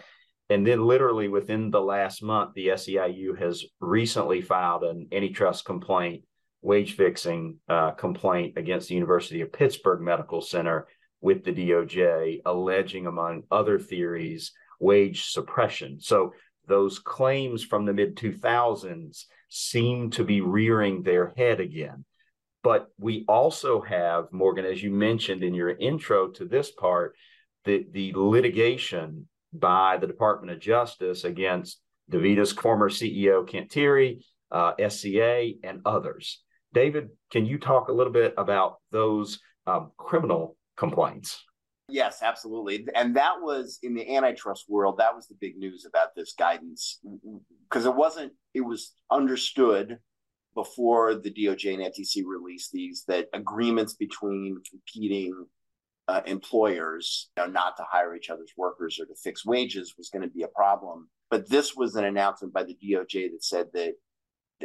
And 0.52 0.66
then, 0.66 0.86
literally 0.86 1.28
within 1.28 1.72
the 1.72 1.82
last 1.82 2.24
month, 2.24 2.54
the 2.54 2.68
SEIU 2.68 3.38
has 3.40 3.66
recently 3.80 4.42
filed 4.42 4.84
an 4.84 5.08
antitrust 5.12 5.66
complaint, 5.66 6.24
wage 6.62 6.96
fixing 6.96 7.58
uh, 7.68 7.92
complaint 7.92 8.58
against 8.58 8.90
the 8.90 8.96
University 8.96 9.42
of 9.42 9.52
Pittsburgh 9.52 10.02
Medical 10.02 10.42
Center 10.42 10.88
with 11.22 11.44
the 11.44 11.52
DOJ, 11.52 12.42
alleging, 12.46 13.08
among 13.08 13.44
other 13.52 13.78
theories, 13.78 14.52
wage 14.80 15.26
suppression. 15.26 16.00
So 16.00 16.34
those 16.68 17.00
claims 17.00 17.64
from 17.64 17.86
the 17.86 17.94
mid 17.94 18.16
2000s 18.16 19.26
seem 19.50 20.12
to 20.12 20.24
be 20.24 20.42
rearing 20.42 21.02
their 21.02 21.34
head 21.36 21.60
again. 21.60 22.06
But 22.62 22.88
we 22.98 23.26
also 23.28 23.82
have, 23.82 24.26
Morgan, 24.32 24.66
as 24.66 24.84
you 24.84 24.92
mentioned 24.92 25.44
in 25.44 25.54
your 25.54 25.70
intro 25.70 26.30
to 26.32 26.46
this 26.46 26.72
part, 26.72 27.16
the, 27.66 27.86
the 27.92 28.14
litigation 28.16 29.28
by 29.54 29.98
the 29.98 30.08
Department 30.08 30.52
of 30.52 30.60
Justice 30.60 31.24
against 31.24 31.80
DaVita's 32.12 32.52
former 32.52 32.90
CEO, 32.90 33.48
Kent 33.48 33.70
Thiry, 33.70 34.24
uh, 34.52 34.74
SCA, 34.90 35.52
and 35.64 35.82
others. 35.86 36.44
David, 36.74 37.10
can 37.32 37.46
you 37.46 37.58
talk 37.58 37.88
a 37.88 37.94
little 37.94 38.14
bit 38.14 38.34
about 38.38 38.78
those 38.92 39.40
um, 39.66 39.92
criminal 39.98 40.58
complaints? 40.76 41.44
Yes, 41.88 42.22
absolutely. 42.22 42.86
And 42.94 43.16
that 43.16 43.36
was 43.42 43.80
in 43.82 43.96
the 43.96 44.16
antitrust 44.16 44.66
world, 44.70 44.98
that 45.00 45.16
was 45.16 45.28
the 45.28 45.36
big 45.40 45.58
news 45.58 45.86
about 45.86 46.10
this 46.16 46.34
guidance 46.38 47.00
because 47.68 47.86
it 47.86 47.96
wasn't, 47.96 48.34
it 48.54 48.62
was 48.62 48.94
understood 49.10 49.98
before 50.56 51.16
the 51.16 51.32
DOJ 51.32 51.74
and 51.74 51.84
FTC 51.84 52.24
released 52.26 52.72
these 52.72 53.04
that 53.08 53.28
agreements 53.34 53.94
between 53.94 54.62
competing 54.70 55.46
uh, 56.10 56.22
employers 56.26 57.30
you 57.38 57.44
know, 57.44 57.52
not 57.52 57.78
to 57.78 57.84
hire 57.88 58.16
each 58.16 58.32
other's 58.32 58.52
workers 58.58 59.00
or 59.00 59.06
to 59.06 59.14
fix 59.24 59.46
wages 59.46 59.94
was 59.98 60.10
going 60.10 60.24
to 60.24 60.34
be 60.34 60.42
a 60.42 60.48
problem. 60.48 61.08
But 61.30 61.48
this 61.48 61.76
was 61.76 61.96
an 61.96 62.06
announcement 62.06 62.52
by 62.52 62.64
the 62.64 62.76
DOJ 62.84 63.32
that 63.32 63.44
said 63.44 63.68
that, 63.74 63.94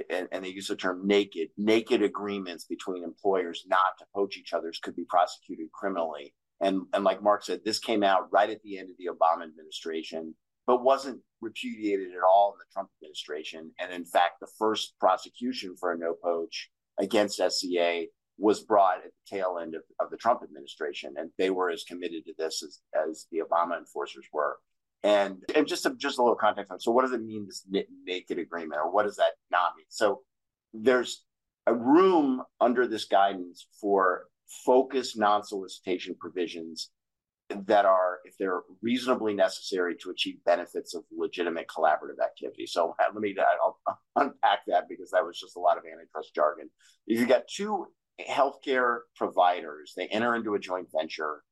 and, 0.08 0.26
and 0.32 0.42
they 0.44 0.48
use 0.48 0.68
the 0.68 0.76
term 0.76 1.06
naked, 1.06 1.48
naked 1.58 2.02
agreements 2.02 2.64
between 2.64 3.04
employers 3.04 3.64
not 3.68 3.98
to 3.98 4.06
poach 4.14 4.38
each 4.38 4.54
other's 4.54 4.78
could 4.78 4.96
be 4.96 5.04
prosecuted 5.04 5.70
criminally. 5.72 6.34
And, 6.60 6.82
and 6.94 7.04
like 7.04 7.22
Mark 7.22 7.44
said, 7.44 7.60
this 7.62 7.78
came 7.78 8.02
out 8.02 8.32
right 8.32 8.48
at 8.48 8.62
the 8.62 8.78
end 8.78 8.88
of 8.88 8.96
the 8.98 9.10
Obama 9.12 9.44
administration, 9.44 10.34
but 10.66 10.82
wasn't 10.82 11.20
repudiated 11.40 12.08
at 12.08 12.22
all 12.22 12.52
in 12.54 12.58
the 12.58 12.72
Trump 12.72 12.88
administration. 13.00 13.70
And 13.78 13.92
in 13.92 14.04
fact, 14.04 14.40
the 14.40 14.48
first 14.58 14.94
prosecution 14.98 15.76
for 15.78 15.92
a 15.92 15.98
no 15.98 16.14
poach 16.22 16.70
against 16.98 17.40
SCA 17.40 18.06
was 18.38 18.64
brought 18.64 18.98
at 18.98 19.04
the 19.04 19.36
tail 19.36 19.58
end 19.60 19.74
of, 19.74 19.82
of 20.00 20.10
the 20.10 20.16
Trump 20.16 20.40
administration. 20.42 21.14
And 21.16 21.30
they 21.38 21.50
were 21.50 21.70
as 21.70 21.84
committed 21.84 22.24
to 22.26 22.34
this 22.36 22.62
as, 22.62 22.80
as 23.08 23.26
the 23.30 23.38
Obama 23.38 23.78
enforcers 23.78 24.26
were. 24.32 24.56
And, 25.02 25.42
and 25.54 25.66
just, 25.66 25.84
a, 25.84 25.94
just 25.96 26.18
a 26.18 26.22
little 26.22 26.36
context 26.36 26.72
on 26.72 26.80
so 26.80 26.90
what 26.90 27.02
does 27.02 27.12
it 27.12 27.22
mean, 27.22 27.46
this 27.46 27.66
naked 28.06 28.38
agreement, 28.38 28.80
or 28.82 28.90
what 28.90 29.04
does 29.04 29.16
that 29.16 29.32
not 29.50 29.72
mean? 29.76 29.84
So 29.90 30.22
there's 30.72 31.24
a 31.66 31.74
room 31.74 32.42
under 32.60 32.86
this 32.86 33.04
guidance 33.04 33.66
for 33.80 34.24
focused 34.64 35.18
non-solicitation 35.18 36.16
provisions 36.18 36.90
that 37.66 37.84
are, 37.84 38.18
if 38.24 38.36
they're 38.38 38.62
reasonably 38.82 39.34
necessary 39.34 39.96
to 39.96 40.10
achieve 40.10 40.36
benefits 40.44 40.94
of 40.94 41.04
legitimate 41.16 41.66
collaborative 41.68 42.22
activity. 42.22 42.66
So 42.66 42.94
let 43.14 43.14
me 43.14 43.34
I'll 43.62 43.78
unpack 44.16 44.60
that 44.66 44.88
because 44.88 45.10
that 45.10 45.24
was 45.24 45.38
just 45.38 45.56
a 45.56 45.60
lot 45.60 45.78
of 45.78 45.84
antitrust 45.84 46.34
jargon. 46.34 46.70
If 47.06 47.20
you've 47.20 47.28
got 47.28 47.48
two 47.48 47.86
healthcare 48.28 48.98
providers, 49.16 49.92
they 49.96 50.06
enter 50.06 50.34
into 50.34 50.54
a 50.54 50.58
joint 50.58 50.88
venture 50.96 51.42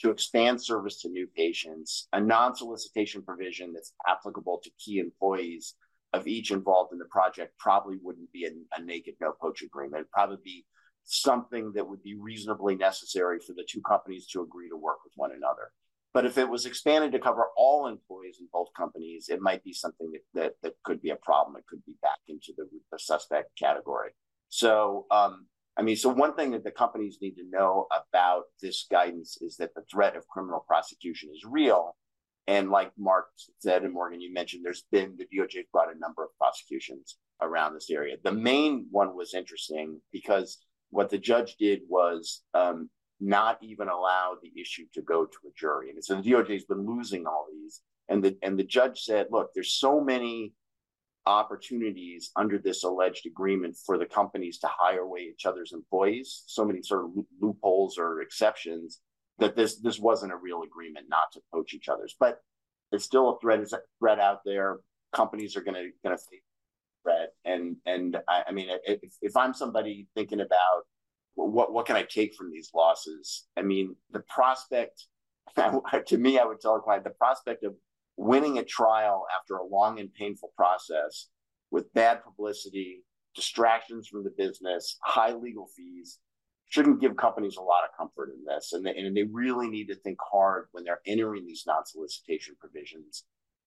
to 0.00 0.10
expand 0.10 0.62
service 0.62 1.00
to 1.02 1.08
new 1.08 1.26
patients, 1.36 2.08
a 2.12 2.20
non-solicitation 2.20 3.22
provision 3.22 3.72
that's 3.72 3.92
applicable 4.08 4.60
to 4.62 4.70
key 4.78 4.98
employees 4.98 5.74
of 6.12 6.26
each 6.26 6.50
involved 6.50 6.92
in 6.92 6.98
the 6.98 7.06
project 7.06 7.58
probably 7.58 7.96
wouldn't 8.02 8.30
be 8.32 8.44
a, 8.44 8.50
a 8.78 8.84
naked 8.84 9.14
no 9.20 9.32
poach 9.40 9.62
agreement. 9.62 10.00
It'd 10.00 10.10
probably 10.10 10.38
be 10.44 10.64
something 11.04 11.72
that 11.74 11.88
would 11.88 12.02
be 12.02 12.16
reasonably 12.18 12.76
necessary 12.76 13.38
for 13.44 13.52
the 13.54 13.66
two 13.68 13.82
companies 13.82 14.26
to 14.28 14.42
agree 14.42 14.68
to 14.68 14.76
work 14.76 14.98
with 15.04 15.12
one 15.16 15.32
another. 15.32 15.70
But 16.14 16.26
if 16.26 16.36
it 16.36 16.48
was 16.48 16.66
expanded 16.66 17.12
to 17.12 17.18
cover 17.18 17.46
all 17.56 17.86
employees 17.86 18.36
in 18.40 18.48
both 18.52 18.68
companies, 18.76 19.28
it 19.30 19.40
might 19.40 19.64
be 19.64 19.72
something 19.72 20.12
that, 20.12 20.20
that, 20.34 20.52
that 20.62 20.74
could 20.84 21.00
be 21.00 21.10
a 21.10 21.16
problem. 21.16 21.56
It 21.56 21.66
could 21.66 21.84
be 21.86 21.96
back 22.02 22.18
into 22.28 22.52
the, 22.56 22.68
the 22.90 22.98
suspect 22.98 23.58
category. 23.58 24.10
So, 24.50 25.06
um, 25.10 25.46
I 25.78 25.82
mean, 25.82 25.96
so 25.96 26.10
one 26.10 26.34
thing 26.34 26.50
that 26.50 26.64
the 26.64 26.70
companies 26.70 27.18
need 27.22 27.36
to 27.36 27.48
know 27.50 27.86
about 27.90 28.44
this 28.60 28.86
guidance 28.90 29.38
is 29.40 29.56
that 29.56 29.74
the 29.74 29.84
threat 29.90 30.16
of 30.16 30.28
criminal 30.28 30.64
prosecution 30.68 31.30
is 31.34 31.44
real. 31.48 31.96
And 32.46 32.70
like 32.70 32.92
Mark 32.98 33.28
said, 33.60 33.82
and 33.82 33.94
Morgan, 33.94 34.20
you 34.20 34.34
mentioned, 34.34 34.64
there's 34.64 34.84
been 34.92 35.16
the 35.16 35.26
DOJ 35.34 35.64
brought 35.72 35.94
a 35.94 35.98
number 35.98 36.22
of 36.22 36.36
prosecutions 36.36 37.16
around 37.40 37.72
this 37.72 37.88
area. 37.90 38.16
The 38.22 38.32
main 38.32 38.86
one 38.90 39.16
was 39.16 39.32
interesting 39.32 40.00
because 40.12 40.58
what 40.92 41.08
the 41.08 41.18
judge 41.18 41.56
did 41.56 41.80
was 41.88 42.42
um, 42.54 42.88
not 43.18 43.58
even 43.62 43.88
allow 43.88 44.36
the 44.40 44.60
issue 44.60 44.84
to 44.94 45.02
go 45.02 45.24
to 45.24 45.38
a 45.48 45.50
jury. 45.58 45.90
And 45.90 46.04
so 46.04 46.20
the 46.20 46.30
DOJ 46.30 46.52
has 46.52 46.64
been 46.64 46.86
losing 46.86 47.26
all 47.26 47.46
these. 47.50 47.80
And 48.08 48.22
the 48.22 48.36
and 48.42 48.58
the 48.58 48.64
judge 48.64 49.00
said, 49.00 49.28
look, 49.30 49.50
there's 49.54 49.72
so 49.72 50.00
many 50.00 50.52
opportunities 51.24 52.30
under 52.36 52.58
this 52.58 52.84
alleged 52.84 53.26
agreement 53.26 53.76
for 53.86 53.96
the 53.96 54.06
companies 54.06 54.58
to 54.58 54.68
hire 54.68 55.00
away 55.00 55.20
each 55.20 55.46
other's 55.46 55.72
employees, 55.72 56.42
so 56.46 56.64
many 56.64 56.82
sort 56.82 57.04
of 57.04 57.10
loopholes 57.40 57.96
or 57.96 58.20
exceptions 58.20 59.00
that 59.38 59.56
this 59.56 59.80
this 59.80 59.98
wasn't 59.98 60.32
a 60.32 60.36
real 60.36 60.62
agreement 60.62 61.06
not 61.08 61.32
to 61.32 61.40
poach 61.54 61.72
each 61.72 61.88
other's. 61.88 62.14
But 62.20 62.38
it's 62.90 63.04
still 63.04 63.30
a 63.30 63.40
threat 63.40 63.60
is 63.60 63.72
a 63.72 63.80
threat 63.98 64.18
out 64.18 64.40
there. 64.44 64.80
Companies 65.14 65.56
are 65.56 65.62
going 65.62 65.74
to 65.74 65.90
going 66.04 66.16
to 66.16 66.22
face 66.22 66.42
and 67.44 67.76
and 67.86 68.16
I, 68.28 68.44
I 68.48 68.52
mean, 68.52 68.68
if, 68.84 69.00
if 69.20 69.36
I'm 69.36 69.54
somebody 69.54 70.08
thinking 70.14 70.40
about 70.40 70.82
what 71.34 71.72
what 71.72 71.86
can 71.86 71.96
I 71.96 72.02
take 72.02 72.34
from 72.34 72.50
these 72.50 72.70
losses, 72.74 73.46
I 73.56 73.62
mean, 73.62 73.96
the 74.10 74.20
prospect 74.20 75.06
to 76.06 76.18
me, 76.18 76.38
I 76.38 76.44
would 76.44 76.60
tell 76.60 76.76
a 76.76 76.80
client 76.80 77.04
the 77.04 77.10
prospect 77.10 77.64
of 77.64 77.74
winning 78.16 78.58
a 78.58 78.64
trial 78.64 79.26
after 79.34 79.56
a 79.56 79.66
long 79.66 79.98
and 79.98 80.12
painful 80.14 80.52
process 80.56 81.28
with 81.70 81.92
bad 81.94 82.22
publicity, 82.22 83.02
distractions 83.34 84.08
from 84.08 84.24
the 84.24 84.32
business, 84.36 84.98
high 85.02 85.32
legal 85.32 85.66
fees 85.76 86.18
shouldn't 86.68 87.00
give 87.00 87.16
companies 87.16 87.56
a 87.56 87.62
lot 87.62 87.84
of 87.84 87.96
comfort 87.96 88.30
in 88.34 88.44
this. 88.46 88.72
And 88.72 88.86
they, 88.86 88.94
and 88.96 89.16
they 89.16 89.24
really 89.24 89.68
need 89.68 89.88
to 89.88 89.94
think 89.94 90.18
hard 90.32 90.66
when 90.72 90.84
they're 90.84 91.00
entering 91.06 91.46
these 91.46 91.64
non 91.66 91.84
solicitation 91.84 92.54
provisions 92.60 93.24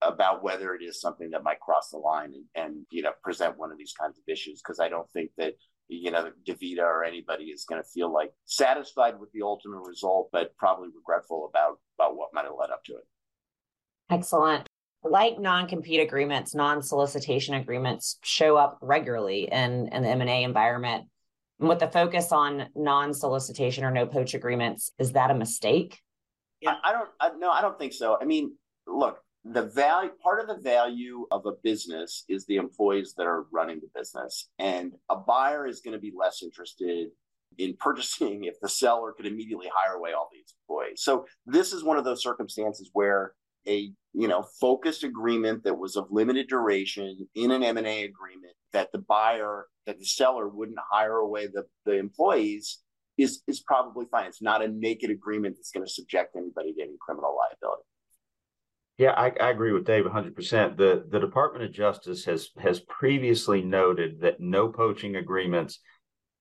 about 0.08 0.44
whether 0.44 0.74
it 0.74 0.84
is 0.84 1.02
something 1.02 1.30
that 1.32 1.44
might 1.44 1.60
cross 1.60 1.90
the 1.90 1.98
line 1.98 2.34
and, 2.34 2.46
and 2.56 2.86
you 2.90 3.02
know 3.02 3.12
present 3.24 3.58
one 3.58 3.72
of 3.72 3.78
these 3.78 3.94
kinds 4.00 4.18
of 4.18 4.24
issues 4.28 4.62
because 4.62 4.80
I 4.80 4.90
don't 4.90 5.10
think 5.12 5.32
that 5.38 5.54
you 5.88 6.12
know 6.12 6.32
DaVita 6.48 6.80
or 6.80 7.04
anybody 7.04 7.46
is 7.46 7.66
going 7.66 7.82
to 7.82 7.88
feel 7.88 8.12
like 8.12 8.32
satisfied 8.46 9.20
with 9.20 9.32
the 9.32 9.42
ultimate 9.42 9.86
result, 9.86 10.30
but 10.32 10.56
probably 10.58 10.90
regretful 10.96 11.50
about 11.50 11.80
about 11.98 12.16
what 12.16 12.34
might 12.34 12.46
have 12.46 12.54
led 12.60 12.72
up 12.72 12.84
to 12.86 12.94
it. 12.94 13.08
Excellent. 14.10 14.68
Like 15.04 15.40
non-compete 15.40 16.00
agreements, 16.00 16.56
non-solicitation 16.56 17.54
agreements 17.54 18.18
show 18.24 18.58
up 18.58 18.80
regularly 18.82 19.48
in, 19.52 19.88
in 19.92 20.02
the 20.02 20.10
M&A 20.10 20.44
environment. 20.44 21.06
And 21.60 21.70
with 21.70 21.80
the 21.80 21.88
focus 21.88 22.32
on 22.32 22.70
non-solicitation 22.76 23.84
or 23.84 23.92
no 23.92 24.08
poach 24.08 24.34
agreements, 24.34 24.92
is 24.98 25.12
that 25.12 25.30
a 25.30 25.36
mistake? 25.36 26.00
Yeah, 26.60 26.76
I 26.84 26.92
don't. 26.92 27.10
I, 27.20 27.30
no, 27.38 27.52
I 27.52 27.62
don't 27.62 27.78
think 27.78 27.94
so. 27.94 28.18
I 28.20 28.26
mean, 28.26 28.56
look, 28.88 29.20
the 29.46 29.64
value 29.64 30.12
part 30.24 30.42
of 30.42 30.48
the 30.48 30.62
value 30.62 31.28
of 31.32 31.46
a 31.46 31.52
business 31.64 32.24
is 32.28 32.46
the 32.46 32.56
employees 32.56 33.14
that 33.16 33.28
are 33.28 33.46
running 33.54 33.80
the 33.80 34.00
business 34.00 34.50
and 34.60 34.94
a 35.10 35.16
buyer 35.16 35.68
is 35.68 35.82
going 35.82 35.94
to 35.94 36.00
be 36.00 36.12
less 36.18 36.42
interested 36.42 37.10
in 37.58 37.76
purchasing 37.80 38.46
if 38.46 38.56
the 38.62 38.68
seller 38.68 39.14
could 39.16 39.26
immediately 39.26 39.70
hire 39.74 39.96
away 39.96 40.12
all 40.14 40.30
these 40.34 40.56
employees 40.64 41.02
so 41.04 41.26
this 41.46 41.72
is 41.74 41.84
one 41.84 41.98
of 41.98 42.04
those 42.04 42.24
circumstances 42.24 42.90
where 42.94 43.34
a 43.68 43.92
you 44.14 44.28
know 44.28 44.44
focused 44.60 45.04
agreement 45.04 45.64
that 45.64 45.78
was 45.78 45.96
of 45.96 46.08
limited 46.10 46.48
duration 46.48 47.28
in 47.36 47.52
an 47.52 47.64
m&a 47.64 48.04
agreement 48.04 48.54
that 48.74 48.92
the 48.92 49.00
buyer 49.00 49.68
that 49.86 50.00
the 50.00 50.06
seller 50.06 50.50
wouldn't 50.50 50.78
hire 50.92 51.18
away 51.18 51.48
the, 51.48 51.64
the 51.86 51.94
employees 51.94 52.80
is 53.18 53.42
is 53.48 53.62
probably 53.62 54.06
fine. 54.12 54.28
It's 54.28 54.42
not 54.42 54.64
a 54.64 54.68
naked 54.68 55.10
agreement 55.10 55.56
that's 55.56 55.72
going 55.72 55.86
to 55.86 55.92
subject 55.92 56.36
anybody 56.36 56.74
to 56.74 56.82
any 56.82 56.96
criminal 57.00 57.36
liability. 57.38 57.84
Yeah, 58.98 59.12
I, 59.12 59.34
I 59.42 59.50
agree 59.50 59.74
with 59.74 59.86
Dave 59.86 60.06
100%. 60.06 60.78
The 60.78 61.06
the 61.10 61.20
Department 61.20 61.66
of 61.66 61.74
Justice 61.74 62.24
has 62.26 62.50
has 62.58 62.80
previously 62.80 63.62
noted 63.62 64.22
that 64.22 64.40
no 64.40 64.70
poaching 64.70 65.18
agreements 65.18 65.80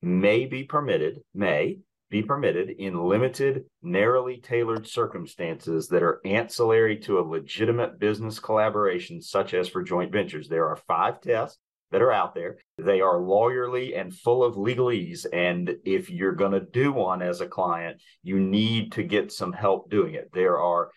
may 0.03 0.47
be 0.47 0.63
permitted, 0.63 1.21
may 1.35 1.79
be 2.11 2.23
permitted 2.23 2.71
in 2.71 3.03
limited, 3.03 3.65
narrowly 3.83 4.41
tailored 4.41 4.87
circumstances 4.87 5.89
that 5.89 6.03
are 6.03 6.21
ancillary 6.25 6.97
to 6.99 7.19
a 7.19 7.23
legitimate 7.23 7.99
business 7.99 8.39
collaboration, 8.39 9.21
such 9.21 9.53
as 9.53 9.69
for 9.69 9.83
joint 9.83 10.13
ventures. 10.13 10.49
There 10.49 10.69
are 10.69 10.77
five 10.77 11.21
tests 11.21 11.59
that 11.91 12.03
are 12.03 12.13
out 12.13 12.35
there. 12.35 12.59
They 12.79 13.01
are 13.01 13.17
lawyerly 13.17 13.99
and 13.99 14.15
full 14.15 14.45
of 14.45 14.55
legalese. 14.55 15.27
And 15.33 15.77
if 15.85 16.09
you're 16.09 16.33
going 16.35 16.53
to 16.53 16.61
do 16.61 16.93
one 16.93 17.21
as 17.21 17.41
a 17.41 17.49
client, 17.49 18.01
you 18.23 18.39
need 18.39 18.93
to 18.93 19.03
get 19.03 19.33
some 19.33 19.53
help 19.53 19.91
doing 19.91 20.15
it. 20.15 20.31
There 20.33 20.61
are 20.61 20.91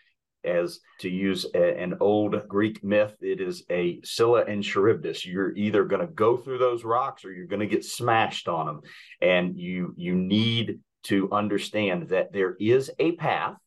as 0.48 0.80
to 1.00 1.10
use 1.10 1.46
a, 1.54 1.80
an 1.80 1.98
old 2.00 2.48
Greek 2.48 2.84
myth, 2.84 3.16
it 3.22 3.42
is 3.42 3.64
a 3.70 4.00
Scylla 4.04 4.46
and 4.46 4.64
Charybdis. 4.64 5.26
You're 5.26 5.56
either 5.56 5.84
going 5.84 6.02
to 6.02 6.14
go 6.14 6.38
through 6.38 6.58
those 6.58 6.84
rocks 6.84 7.26
or 7.26 7.32
you're 7.32 7.46
going 7.46 7.60
to 7.60 7.68
get 7.68 7.86
smashed 7.86 8.48
on 8.48 8.66
them. 8.66 8.82
And 9.22 9.58
you 9.58 9.94
you 9.98 10.16
need 10.16 10.80
to 11.04 11.30
understand 11.32 12.10
that 12.10 12.34
there 12.34 12.56
is 12.60 12.92
a 13.00 13.14
path 13.14 13.58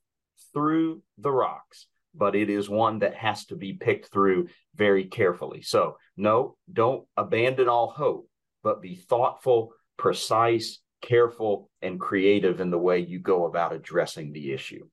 through 0.53 1.03
the 1.18 1.31
rocks, 1.31 1.87
but 2.14 2.35
it 2.35 2.51
is 2.51 2.68
one 2.68 2.99
that 3.01 3.14
has 3.14 3.47
to 3.47 3.57
be 3.57 3.74
picked 3.74 4.12
through 4.12 4.49
very 4.74 5.05
carefully. 5.05 5.62
So, 5.62 5.97
no, 6.16 6.57
don't 6.72 7.07
abandon 7.16 7.68
all 7.68 7.91
hope, 7.91 8.28
but 8.62 8.83
be 8.83 8.97
thoughtful, 8.97 9.72
precise, 9.97 10.81
careful, 11.01 11.70
and 11.81 12.01
creative 12.01 12.61
in 12.61 12.70
the 12.70 12.78
way 12.78 12.99
you 12.99 13.18
go 13.18 13.47
about 13.47 13.72
addressing 13.72 14.33
the 14.33 14.53
issue. 14.53 14.87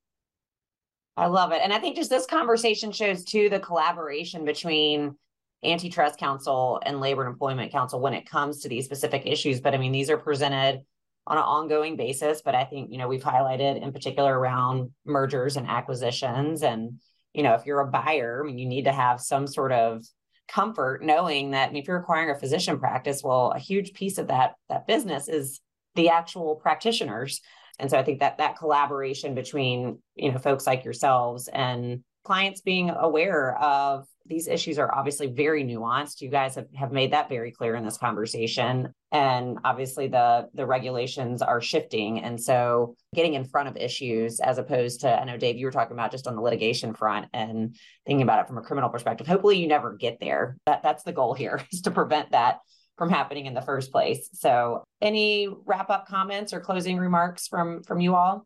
I 1.18 1.26
love 1.26 1.52
it. 1.52 1.62
And 1.64 1.74
I 1.74 1.80
think 1.80 1.96
just 1.96 2.12
this 2.12 2.28
conversation 2.28 2.92
shows 2.92 3.24
too 3.24 3.50
the 3.50 3.60
collaboration 3.60 4.46
between 4.46 5.16
antitrust 5.64 6.20
counsel 6.20 6.80
and 6.86 7.00
labor 7.00 7.24
and 7.24 7.32
employment 7.32 7.72
counsel 7.72 8.00
when 8.00 8.14
it 8.14 8.30
comes 8.30 8.62
to 8.62 8.70
these 8.70 8.86
specific 8.86 9.24
issues. 9.26 9.60
But 9.60 9.74
I 9.74 9.78
mean, 9.78 9.92
these 9.92 10.12
are 10.12 10.18
presented 10.18 10.84
on 11.26 11.38
an 11.38 11.44
ongoing 11.44 11.96
basis. 11.96 12.44
But 12.44 12.54
I 12.54 12.66
think, 12.66 12.92
you 12.92 13.00
know, 13.00 13.08
we've 13.08 13.24
highlighted 13.24 13.82
in 13.82 13.92
particular 13.92 14.38
around 14.38 14.92
mergers 15.06 15.58
and 15.58 15.68
acquisitions. 15.68 16.62
And, 16.62 17.00
you 17.34 17.42
know, 17.42 17.56
if 17.56 17.66
you're 17.66 17.82
a 17.82 17.88
buyer, 17.88 18.44
I 18.44 18.48
mean, 18.48 18.60
you 18.60 18.68
need 18.68 18.86
to 18.86 18.94
have 18.94 19.20
some 19.20 19.48
sort 19.48 19.72
of 19.72 20.06
comfort 20.48 21.04
knowing 21.04 21.52
that 21.52 21.70
I 21.70 21.72
mean, 21.74 21.82
if 21.82 21.88
you're 21.88 21.98
acquiring 21.98 22.30
a 22.30 22.40
physician 22.40 22.80
practice, 22.80 23.24
well, 23.24 23.52
a 23.56 23.60
huge 23.60 23.94
piece 23.94 24.20
of 24.20 24.28
that 24.28 24.54
that 24.70 24.88
business 24.88 25.28
is 25.28 25.62
the 25.96 26.10
actual 26.10 26.56
practitioners 26.56 27.42
and 27.80 27.90
so 27.90 27.98
I 27.98 28.04
think 28.04 28.20
that 28.20 28.38
that 28.38 28.58
collaboration 28.58 29.36
between, 29.36 30.00
you 30.16 30.32
know, 30.32 30.40
folks 30.40 30.66
like 30.66 30.84
yourselves 30.84 31.48
and 31.48 32.04
clients 32.24 32.62
being 32.62 32.90
aware 32.90 33.58
of 33.58 34.06
these 34.26 34.48
issues 34.48 34.78
are 34.78 34.94
obviously 34.94 35.28
very 35.28 35.64
nuanced. 35.64 36.20
You 36.20 36.30
guys 36.30 36.56
have, 36.56 36.68
have 36.76 36.92
made 36.92 37.14
that 37.14 37.30
very 37.30 37.52
clear 37.52 37.76
in 37.76 37.86
this 37.86 37.98
conversation. 37.98 38.94
And 39.14 39.60
obviously 39.64 40.10
the 40.10 40.50
the 40.54 40.66
regulations 40.66 41.42
are 41.42 41.62
shifting. 41.62 42.20
And 42.20 42.42
so 42.42 42.96
getting 43.16 43.36
in 43.36 43.46
front 43.46 43.70
of 43.70 43.78
issues 43.78 44.42
as 44.42 44.58
opposed 44.58 45.02
to, 45.02 45.18
I 45.18 45.24
know 45.24 45.38
Dave, 45.38 45.56
you 45.56 45.66
were 45.66 45.72
talking 45.72 45.94
about 45.94 46.12
just 46.12 46.28
on 46.28 46.36
the 46.36 46.42
litigation 46.42 46.94
front 46.94 47.28
and 47.34 47.78
thinking 48.06 48.24
about 48.24 48.42
it 48.42 48.48
from 48.48 48.58
a 48.58 48.62
criminal 48.62 48.90
perspective. 48.90 49.28
Hopefully 49.28 49.60
you 49.60 49.68
never 49.68 49.94
get 49.94 50.20
there. 50.20 50.58
That 50.66 50.84
that's 50.84 51.04
the 51.04 51.14
goal 51.14 51.34
here 51.34 51.62
is 51.72 51.82
to 51.84 51.92
prevent 51.92 52.32
that 52.32 52.60
from 52.98 53.10
happening 53.10 53.46
in 53.46 53.54
the 53.54 53.62
first 53.62 53.92
place. 53.92 54.30
So, 54.34 54.84
any 55.02 55.48
wrap 55.66 55.90
up 55.90 56.08
comments 56.08 56.54
or 56.54 56.60
closing 56.60 56.98
remarks 56.98 57.48
from 57.48 57.84
from 57.84 58.00
you 58.00 58.16
all? 58.16 58.46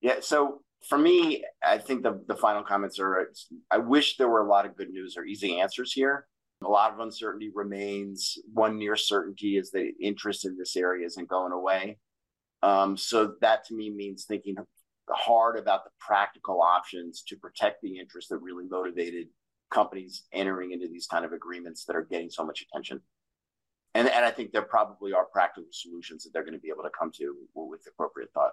Yeah. 0.00 0.16
So 0.20 0.62
for 0.88 0.98
me, 0.98 1.44
I 1.62 1.78
think 1.78 2.02
the 2.02 2.22
the 2.26 2.36
final 2.36 2.62
comments 2.62 2.98
are: 2.98 3.30
I 3.70 3.78
wish 3.78 4.16
there 4.16 4.28
were 4.28 4.44
a 4.44 4.48
lot 4.48 4.66
of 4.66 4.76
good 4.76 4.90
news 4.90 5.16
or 5.16 5.24
easy 5.24 5.60
answers 5.60 5.92
here. 5.92 6.26
A 6.62 6.68
lot 6.68 6.92
of 6.92 7.00
uncertainty 7.00 7.50
remains. 7.54 8.36
One 8.52 8.78
near 8.78 8.96
certainty 8.96 9.56
is 9.56 9.70
that 9.70 9.92
interest 10.00 10.44
in 10.44 10.58
this 10.58 10.76
area 10.76 11.06
isn't 11.06 11.28
going 11.28 11.52
away. 11.52 11.98
Um, 12.62 12.96
so 12.98 13.34
that 13.40 13.64
to 13.66 13.74
me 13.74 13.90
means 13.90 14.24
thinking 14.24 14.56
hard 15.08 15.58
about 15.58 15.84
the 15.84 15.90
practical 15.98 16.60
options 16.60 17.22
to 17.28 17.36
protect 17.36 17.82
the 17.82 17.98
interest 17.98 18.28
that 18.28 18.38
really 18.38 18.66
motivated 18.68 19.28
companies 19.70 20.24
entering 20.32 20.72
into 20.72 20.88
these 20.88 21.06
kind 21.06 21.24
of 21.24 21.32
agreements 21.32 21.84
that 21.84 21.96
are 21.96 22.02
getting 22.02 22.30
so 22.30 22.44
much 22.44 22.62
attention. 22.62 23.00
And, 23.94 24.08
and 24.08 24.24
I 24.24 24.30
think 24.30 24.52
there 24.52 24.62
probably 24.62 25.12
are 25.12 25.24
practical 25.24 25.68
solutions 25.72 26.24
that 26.24 26.32
they're 26.32 26.44
going 26.44 26.54
to 26.54 26.60
be 26.60 26.68
able 26.68 26.84
to 26.84 26.90
come 26.96 27.10
to 27.16 27.34
with 27.54 27.86
appropriate 27.88 28.30
thought. 28.32 28.52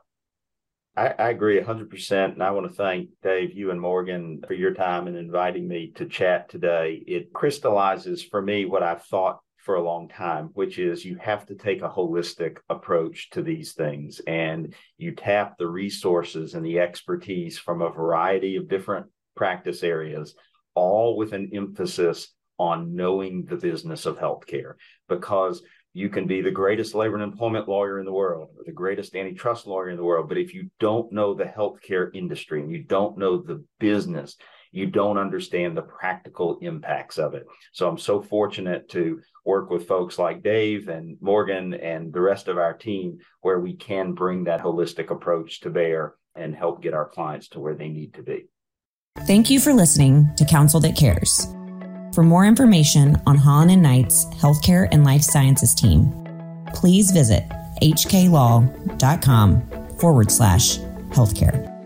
I, 0.95 1.13
I, 1.20 1.30
agree 1.30 1.61
100%. 1.61 2.34
And 2.34 2.41
I 2.41 2.49
want 2.51 2.68
to 2.68 2.74
thank 2.74 3.09
Dave, 3.22 3.53
you 3.53 3.70
and 3.70 3.80
Morgan 3.80 4.41
for 4.47 4.55
your 4.55 4.74
time 4.74 5.05
and 5.05 5.15
inviting 5.15 5.68
me 5.68 5.91
to 5.95 6.07
chat 6.07 6.49
today. 6.49 7.03
It 7.05 7.34
crystallizes 7.34 8.24
for 8.24 8.41
me 8.41 8.65
what 8.65 8.82
I've 8.82 9.03
thought 9.03 9.39
for 9.57 9.76
a 9.76 9.84
long 9.84 10.07
time, 10.07 10.49
which 10.53 10.80
is 10.80 11.05
you 11.05 11.18
have 11.18 11.45
to 11.45 11.55
take 11.55 11.84
a 11.84 11.89
holistic 11.89 12.57
approach 12.70 13.30
to 13.32 13.43
these 13.43 13.74
things 13.74 14.22
and 14.26 14.74
you 14.97 15.13
tap 15.13 15.57
the 15.57 15.68
resources 15.68 16.55
and 16.55 16.65
the 16.65 16.80
expertise 16.80 17.59
from 17.59 17.82
a 17.82 17.91
variety 17.91 18.55
of 18.55 18.70
different 18.70 19.07
practice 19.36 19.84
areas 19.84 20.34
all 20.78 21.17
with 21.17 21.34
an 21.34 21.49
emphasis 21.53 22.34
on 22.59 22.95
knowing 22.95 23.45
the 23.45 23.55
business 23.55 24.05
of 24.05 24.17
healthcare 24.17 24.73
because 25.09 25.63
you 25.93 26.09
can 26.09 26.28
be 26.28 26.41
the 26.41 26.51
greatest 26.51 26.93
labor 26.93 27.15
and 27.15 27.23
employment 27.23 27.67
lawyer 27.67 27.99
in 27.99 28.05
the 28.05 28.11
world 28.11 28.49
or 28.55 28.63
the 28.63 28.71
greatest 28.71 29.15
antitrust 29.15 29.65
lawyer 29.65 29.89
in 29.89 29.97
the 29.97 30.03
world. 30.03 30.30
But 30.30 30.38
if 30.38 30.53
you 30.53 30.69
don't 30.80 31.11
know 31.11 31.34
the 31.34 31.45
healthcare 31.45 32.09
industry 32.13 32.61
and 32.61 32.71
you 32.71 32.84
don't 32.84 33.17
know 33.17 33.41
the 33.41 33.63
business, 33.80 34.38
you 34.71 34.86
don't 34.86 35.17
understand 35.17 35.75
the 35.75 35.82
practical 35.82 36.59
impacts 36.61 37.17
of 37.17 37.34
it. 37.34 37.47
So 37.73 37.89
I'm 37.89 37.97
so 37.97 38.21
fortunate 38.21 38.89
to 38.89 39.19
work 39.43 39.71
with 39.71 39.88
folks 39.88 40.19
like 40.19 40.43
Dave 40.43 40.88
and 40.88 41.17
Morgan 41.19 41.73
and 41.73 42.13
the 42.13 42.21
rest 42.21 42.47
of 42.47 42.59
our 42.59 42.73
team 42.73 43.17
where 43.41 43.59
we 43.59 43.75
can 43.75 44.13
bring 44.13 44.43
that 44.43 44.61
holistic 44.61 45.09
approach 45.09 45.61
to 45.61 45.71
bear 45.71 46.13
and 46.36 46.55
help 46.55 46.84
get 46.84 46.93
our 46.93 47.09
clients 47.09 47.47
to 47.49 47.59
where 47.59 47.75
they 47.75 47.89
need 47.89 48.13
to 48.13 48.21
be. 48.21 48.45
Thank 49.26 49.49
you 49.49 49.59
for 49.59 49.74
listening 49.74 50.34
to 50.36 50.45
Counsel 50.45 50.80
That 50.80 50.95
Cares. 50.95 51.47
For 52.13 52.24
more 52.24 52.45
information 52.45 53.22
on 53.28 53.36
Holland 53.36 53.72
and 53.72 53.84
Knight's 53.84 54.26
Healthcare 54.26 54.88
and 54.91 55.03
Life 55.03 55.22
Sciences 55.22 55.76
team, 55.76 56.11
please 56.74 57.11
visit 57.11 57.43
hklaw.com 57.82 59.61
forward 59.97 60.32
slash 60.32 60.78
healthcare. 61.09 61.76